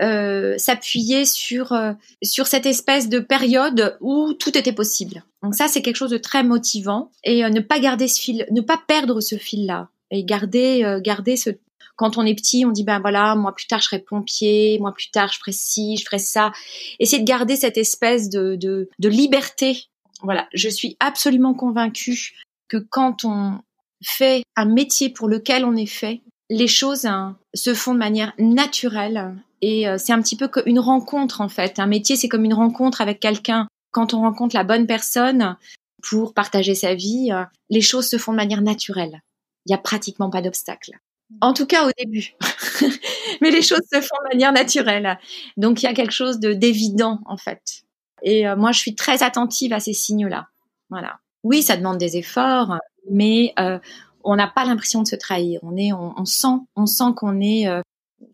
Euh, 0.00 0.58
s'appuyer 0.58 1.24
sur 1.24 1.72
euh, 1.72 1.92
sur 2.20 2.48
cette 2.48 2.66
espèce 2.66 3.08
de 3.08 3.20
période 3.20 3.96
où 4.00 4.32
tout 4.32 4.56
était 4.58 4.72
possible. 4.72 5.24
Donc 5.42 5.54
ça, 5.54 5.68
c'est 5.68 5.82
quelque 5.82 5.96
chose 5.96 6.10
de 6.10 6.18
très 6.18 6.42
motivant 6.42 7.12
et 7.22 7.44
euh, 7.44 7.48
ne 7.48 7.60
pas 7.60 7.78
garder 7.78 8.08
ce 8.08 8.20
fil, 8.20 8.44
ne 8.50 8.60
pas 8.60 8.80
perdre 8.88 9.20
ce 9.20 9.36
fil-là 9.36 9.88
et 10.14 10.24
garder 10.24 10.84
euh, 10.84 11.00
garder 11.00 11.36
ce 11.36 11.50
quand 11.96 12.18
on 12.18 12.26
est 12.26 12.34
petit, 12.34 12.64
on 12.66 12.72
dit 12.72 12.84
ben 12.84 13.00
voilà, 13.00 13.34
moi 13.34 13.54
plus 13.54 13.66
tard 13.66 13.80
je 13.80 13.86
serai 13.86 13.98
pompier, 14.00 14.78
moi 14.80 14.92
plus 14.92 15.10
tard 15.10 15.30
je 15.32 15.38
ferai 15.38 15.52
ci, 15.52 15.96
je 15.96 16.04
ferai 16.04 16.18
ça. 16.18 16.52
Essayer 16.98 17.22
de 17.22 17.26
garder 17.28 17.56
cette 17.56 17.76
espèce 17.76 18.28
de, 18.30 18.56
de, 18.56 19.08
liberté. 19.08 19.84
Voilà, 20.22 20.48
je 20.52 20.68
suis 20.68 20.96
absolument 21.00 21.54
convaincue 21.54 22.34
que 22.68 22.78
quand 22.78 23.24
on 23.24 23.60
fait 24.02 24.42
un 24.56 24.64
métier 24.64 25.08
pour 25.08 25.28
lequel 25.28 25.64
on 25.64 25.76
est 25.76 25.86
fait, 25.86 26.22
les 26.50 26.66
choses 26.66 27.04
hein, 27.04 27.38
se 27.54 27.74
font 27.74 27.94
de 27.94 27.98
manière 27.98 28.32
naturelle 28.38 29.34
et 29.60 29.88
euh, 29.88 29.96
c'est 29.98 30.12
un 30.12 30.20
petit 30.20 30.36
peu 30.36 30.50
une 30.66 30.80
rencontre 30.80 31.40
en 31.40 31.48
fait. 31.48 31.78
Un 31.78 31.86
métier, 31.86 32.16
c'est 32.16 32.28
comme 32.28 32.44
une 32.44 32.54
rencontre 32.54 33.00
avec 33.00 33.20
quelqu'un. 33.20 33.68
Quand 33.92 34.14
on 34.14 34.20
rencontre 34.20 34.56
la 34.56 34.64
bonne 34.64 34.86
personne 34.86 35.56
pour 36.02 36.34
partager 36.34 36.74
sa 36.74 36.94
vie, 36.94 37.30
euh, 37.32 37.44
les 37.70 37.80
choses 37.80 38.08
se 38.08 38.18
font 38.18 38.32
de 38.32 38.36
manière 38.36 38.62
naturelle 38.62 39.22
il 39.66 39.72
y 39.72 39.74
a 39.74 39.78
pratiquement 39.78 40.30
pas 40.30 40.42
d'obstacle. 40.42 40.92
En 41.40 41.52
tout 41.52 41.66
cas 41.66 41.86
au 41.86 41.90
début. 41.98 42.34
Mais 43.40 43.50
les 43.50 43.62
choses 43.62 43.82
se 43.92 44.00
font 44.00 44.16
de 44.24 44.28
manière 44.32 44.52
naturelle. 44.52 45.18
Donc 45.56 45.82
il 45.82 45.86
y 45.86 45.88
a 45.88 45.94
quelque 45.94 46.12
chose 46.12 46.38
de 46.38 46.52
d'évident 46.52 47.20
en 47.26 47.36
fait. 47.36 47.84
Et 48.22 48.46
euh, 48.46 48.56
moi 48.56 48.72
je 48.72 48.78
suis 48.78 48.94
très 48.94 49.22
attentive 49.22 49.72
à 49.72 49.80
ces 49.80 49.94
signaux-là. 49.94 50.48
Voilà. 50.90 51.18
Oui, 51.42 51.62
ça 51.62 51.76
demande 51.76 51.98
des 51.98 52.16
efforts, 52.16 52.78
mais 53.10 53.52
euh, 53.58 53.78
on 54.22 54.36
n'a 54.36 54.48
pas 54.48 54.64
l'impression 54.64 55.02
de 55.02 55.08
se 55.08 55.16
trahir. 55.16 55.60
On 55.62 55.76
est, 55.76 55.92
on, 55.92 56.24
sent, 56.24 56.56
on 56.76 56.86
sent 56.86 57.12
qu'on 57.16 57.40
est, 57.40 57.68
euh, 57.68 57.82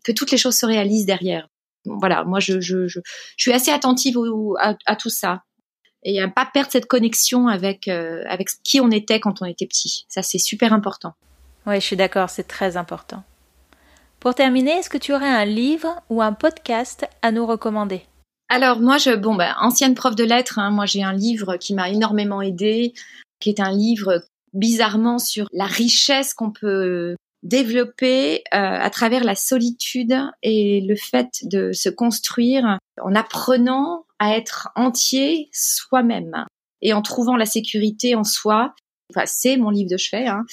que 0.03 0.11
toutes 0.11 0.31
les 0.31 0.37
choses 0.37 0.55
se 0.55 0.65
réalisent 0.65 1.05
derrière. 1.05 1.47
Voilà. 1.85 2.23
Moi 2.23 2.39
je 2.39 2.61
je, 2.61 2.87
je, 2.87 2.99
je 3.37 3.41
suis 3.41 3.53
assez 3.53 3.71
attentive 3.71 4.17
à, 4.59 4.75
à, 4.85 4.95
tout 4.95 5.09
ça 5.09 5.43
et 6.03 6.21
à 6.21 6.27
pas 6.27 6.47
perdre 6.51 6.71
cette 6.71 6.87
connexion 6.87 7.47
avec 7.47 7.87
euh, 7.87 8.23
avec 8.27 8.49
qui 8.63 8.79
on 8.79 8.91
était 8.91 9.19
quand 9.19 9.41
on 9.41 9.45
était 9.45 9.67
petit. 9.67 10.05
Ça 10.09 10.21
c'est 10.21 10.37
super 10.37 10.73
important. 10.73 11.13
Oui, 11.67 11.75
je 11.75 11.85
suis 11.85 11.95
d'accord, 11.95 12.29
c'est 12.29 12.47
très 12.47 12.77
important. 12.77 13.23
Pour 14.19 14.35
terminer, 14.35 14.71
est-ce 14.71 14.89
que 14.89 14.97
tu 14.97 15.13
aurais 15.13 15.29
un 15.29 15.45
livre 15.45 16.01
ou 16.09 16.21
un 16.21 16.33
podcast 16.33 17.07
à 17.21 17.31
nous 17.31 17.45
recommander? 17.45 18.03
Alors 18.49 18.79
moi, 18.79 18.97
je 18.97 19.15
bon 19.15 19.35
bah 19.35 19.55
ancienne 19.61 19.95
prof 19.95 20.15
de 20.15 20.23
lettres, 20.23 20.59
hein, 20.59 20.71
moi 20.71 20.85
j'ai 20.85 21.03
un 21.03 21.13
livre 21.13 21.57
qui 21.57 21.73
m'a 21.73 21.89
énormément 21.89 22.41
aidé, 22.41 22.93
qui 23.39 23.49
est 23.49 23.59
un 23.59 23.71
livre 23.71 24.23
bizarrement 24.53 25.19
sur 25.19 25.47
la 25.53 25.65
richesse 25.65 26.33
qu'on 26.33 26.51
peut 26.51 27.15
développer 27.43 28.43
euh, 28.53 28.57
à 28.57 28.89
travers 28.89 29.23
la 29.23 29.35
solitude 29.35 30.15
et 30.43 30.81
le 30.81 30.95
fait 30.95 31.39
de 31.43 31.71
se 31.71 31.89
construire 31.89 32.77
en 33.01 33.15
apprenant 33.15 34.05
à 34.19 34.35
être 34.35 34.69
entier 34.75 35.49
soi-même 35.51 36.45
et 36.81 36.93
en 36.93 37.01
trouvant 37.01 37.35
la 37.35 37.45
sécurité 37.45 38.15
en 38.15 38.23
soi. 38.23 38.73
Enfin, 39.09 39.25
c'est 39.25 39.57
mon 39.57 39.71
livre 39.71 39.89
de 39.89 39.97
chevet. 39.97 40.27
Hein. 40.27 40.45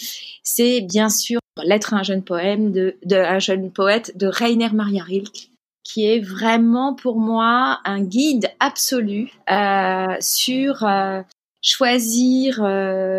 C'est 0.42 0.81
bien 0.81 1.09
sûr 1.09 1.40
L'être 1.64 1.94
un 1.94 2.03
jeune 2.03 2.22
poème 2.22 2.72
de, 2.72 2.96
de 3.05 3.16
un 3.16 3.38
jeune 3.38 3.70
poète 3.70 4.16
de 4.16 4.27
Rainer 4.27 4.70
Maria 4.72 5.03
Rilke, 5.03 5.51
qui 5.83 6.07
est 6.07 6.20
vraiment 6.20 6.94
pour 6.94 7.18
moi 7.18 7.81
un 7.85 8.03
guide 8.03 8.51
absolu 8.61 9.33
euh, 9.51 10.16
sur 10.20 10.85
euh, 10.85 11.22
choisir 11.62 12.62
euh, 12.62 13.18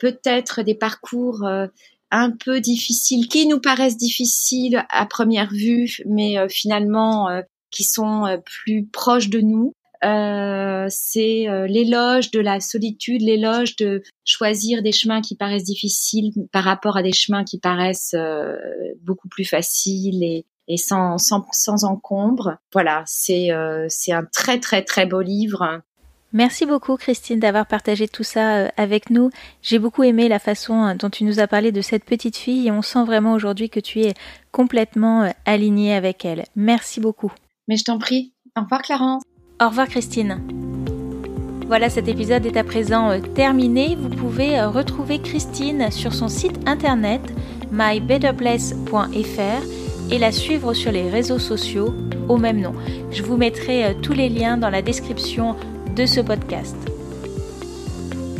peut-être 0.00 0.62
des 0.62 0.74
parcours 0.74 1.46
un 2.10 2.30
peu 2.30 2.60
difficiles, 2.60 3.28
qui 3.28 3.46
nous 3.46 3.60
paraissent 3.60 3.96
difficiles 3.96 4.84
à 4.90 5.06
première 5.06 5.50
vue, 5.50 5.98
mais 6.06 6.36
finalement 6.48 7.28
qui 7.70 7.84
sont 7.84 8.40
plus 8.44 8.86
proches 8.86 9.28
de 9.28 9.40
nous 9.40 9.72
euh, 10.04 10.86
c'est 10.90 11.48
euh, 11.48 11.66
l'éloge 11.66 12.30
de 12.30 12.40
la 12.40 12.60
solitude, 12.60 13.22
l'éloge 13.22 13.76
de 13.76 14.02
choisir 14.24 14.82
des 14.82 14.92
chemins 14.92 15.20
qui 15.20 15.36
paraissent 15.36 15.64
difficiles 15.64 16.32
par 16.52 16.64
rapport 16.64 16.96
à 16.96 17.02
des 17.02 17.12
chemins 17.12 17.44
qui 17.44 17.58
paraissent 17.58 18.14
euh, 18.14 18.56
beaucoup 19.02 19.28
plus 19.28 19.44
faciles 19.44 20.22
et, 20.22 20.44
et 20.68 20.76
sans, 20.76 21.18
sans, 21.18 21.46
sans 21.52 21.84
encombre. 21.84 22.56
Voilà, 22.72 23.02
c'est 23.06 23.50
c'est 23.88 24.12
un 24.12 24.24
très 24.24 24.60
très 24.60 24.82
très 24.82 25.06
beau 25.06 25.22
livre. 25.22 25.80
Merci 26.36 26.66
beaucoup 26.66 26.96
Christine 26.98 27.40
d'avoir 27.40 27.64
partagé 27.64 28.08
tout 28.08 28.22
ça 28.22 28.56
euh, 28.56 28.68
avec 28.76 29.08
nous. 29.08 29.30
J'ai 29.62 29.78
beaucoup 29.78 30.02
aimé 30.02 30.28
la 30.28 30.38
façon 30.38 30.84
euh, 30.84 30.92
dont 30.92 31.08
tu 31.08 31.24
nous 31.24 31.40
as 31.40 31.46
parlé 31.46 31.72
de 31.72 31.80
cette 31.80 32.04
petite 32.04 32.36
fille 32.36 32.66
et 32.66 32.70
on 32.70 32.82
sent 32.82 33.06
vraiment 33.06 33.32
aujourd'hui 33.32 33.70
que 33.70 33.80
tu 33.80 34.02
es 34.02 34.12
complètement 34.52 35.22
euh, 35.22 35.30
alignée 35.46 35.94
avec 35.94 36.26
elle. 36.26 36.44
Merci 36.54 37.00
beaucoup. 37.00 37.32
Mais 37.68 37.78
je 37.78 37.84
t'en 37.84 37.98
prie. 37.98 38.34
Au 38.54 38.60
revoir 38.60 38.82
Clarence. 38.82 39.22
Au 39.62 39.68
revoir 39.68 39.88
Christine. 39.88 40.42
Voilà, 41.68 41.88
cet 41.88 42.06
épisode 42.06 42.44
est 42.44 42.58
à 42.58 42.64
présent 42.64 43.18
terminé. 43.34 43.96
Vous 43.98 44.10
pouvez 44.10 44.60
retrouver 44.60 45.22
Christine 45.22 45.90
sur 45.90 46.12
son 46.12 46.28
site 46.28 46.68
internet 46.68 47.22
mybetterplace.fr 47.72 50.12
et 50.12 50.18
la 50.18 50.32
suivre 50.32 50.74
sur 50.74 50.92
les 50.92 51.08
réseaux 51.08 51.38
sociaux 51.38 51.94
au 52.28 52.36
même 52.36 52.60
nom. 52.60 52.74
Je 53.10 53.22
vous 53.22 53.38
mettrai 53.38 53.96
tous 54.02 54.12
les 54.12 54.28
liens 54.28 54.58
dans 54.58 54.70
la 54.70 54.82
description 54.82 55.56
de 55.96 56.06
ce 56.06 56.20
podcast. 56.20 56.76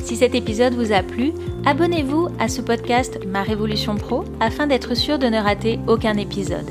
Si 0.05 0.15
cet 0.15 0.35
épisode 0.35 0.75
vous 0.75 0.93
a 0.93 1.03
plu, 1.03 1.33
abonnez-vous 1.65 2.29
à 2.39 2.49
ce 2.49 2.61
podcast 2.61 3.19
Ma 3.27 3.43
Révolution 3.43 3.97
Pro 3.97 4.25
afin 4.41 4.67
d'être 4.67 4.95
sûr 4.95 5.19
de 5.19 5.27
ne 5.27 5.39
rater 5.39 5.81
aucun 5.89 6.17
épisode. 6.17 6.71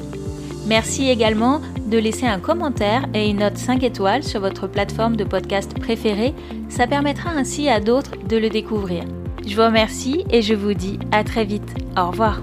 Merci 0.68 1.10
également 1.10 1.60
de 1.88 1.98
laisser 1.98 2.26
un 2.28 2.40
commentaire 2.40 3.06
et 3.14 3.30
une 3.30 3.40
note 3.40 3.58
5 3.58 3.84
étoiles 3.84 4.24
sur 4.24 4.40
votre 4.40 4.68
plateforme 4.68 5.16
de 5.16 5.24
podcast 5.24 5.78
préférée, 5.80 6.34
ça 6.70 6.88
permettra 6.88 7.32
ainsi 7.32 7.68
à 7.68 7.80
d'autres 7.80 8.16
de 8.28 8.38
le 8.38 8.50
découvrir. 8.50 9.04
Je 9.46 9.56
vous 9.56 9.66
remercie 9.66 10.24
et 10.32 10.42
je 10.42 10.54
vous 10.54 10.74
dis 10.74 11.00
à 11.12 11.24
très 11.24 11.46
vite. 11.46 11.70
Au 11.98 12.10
revoir. 12.10 12.42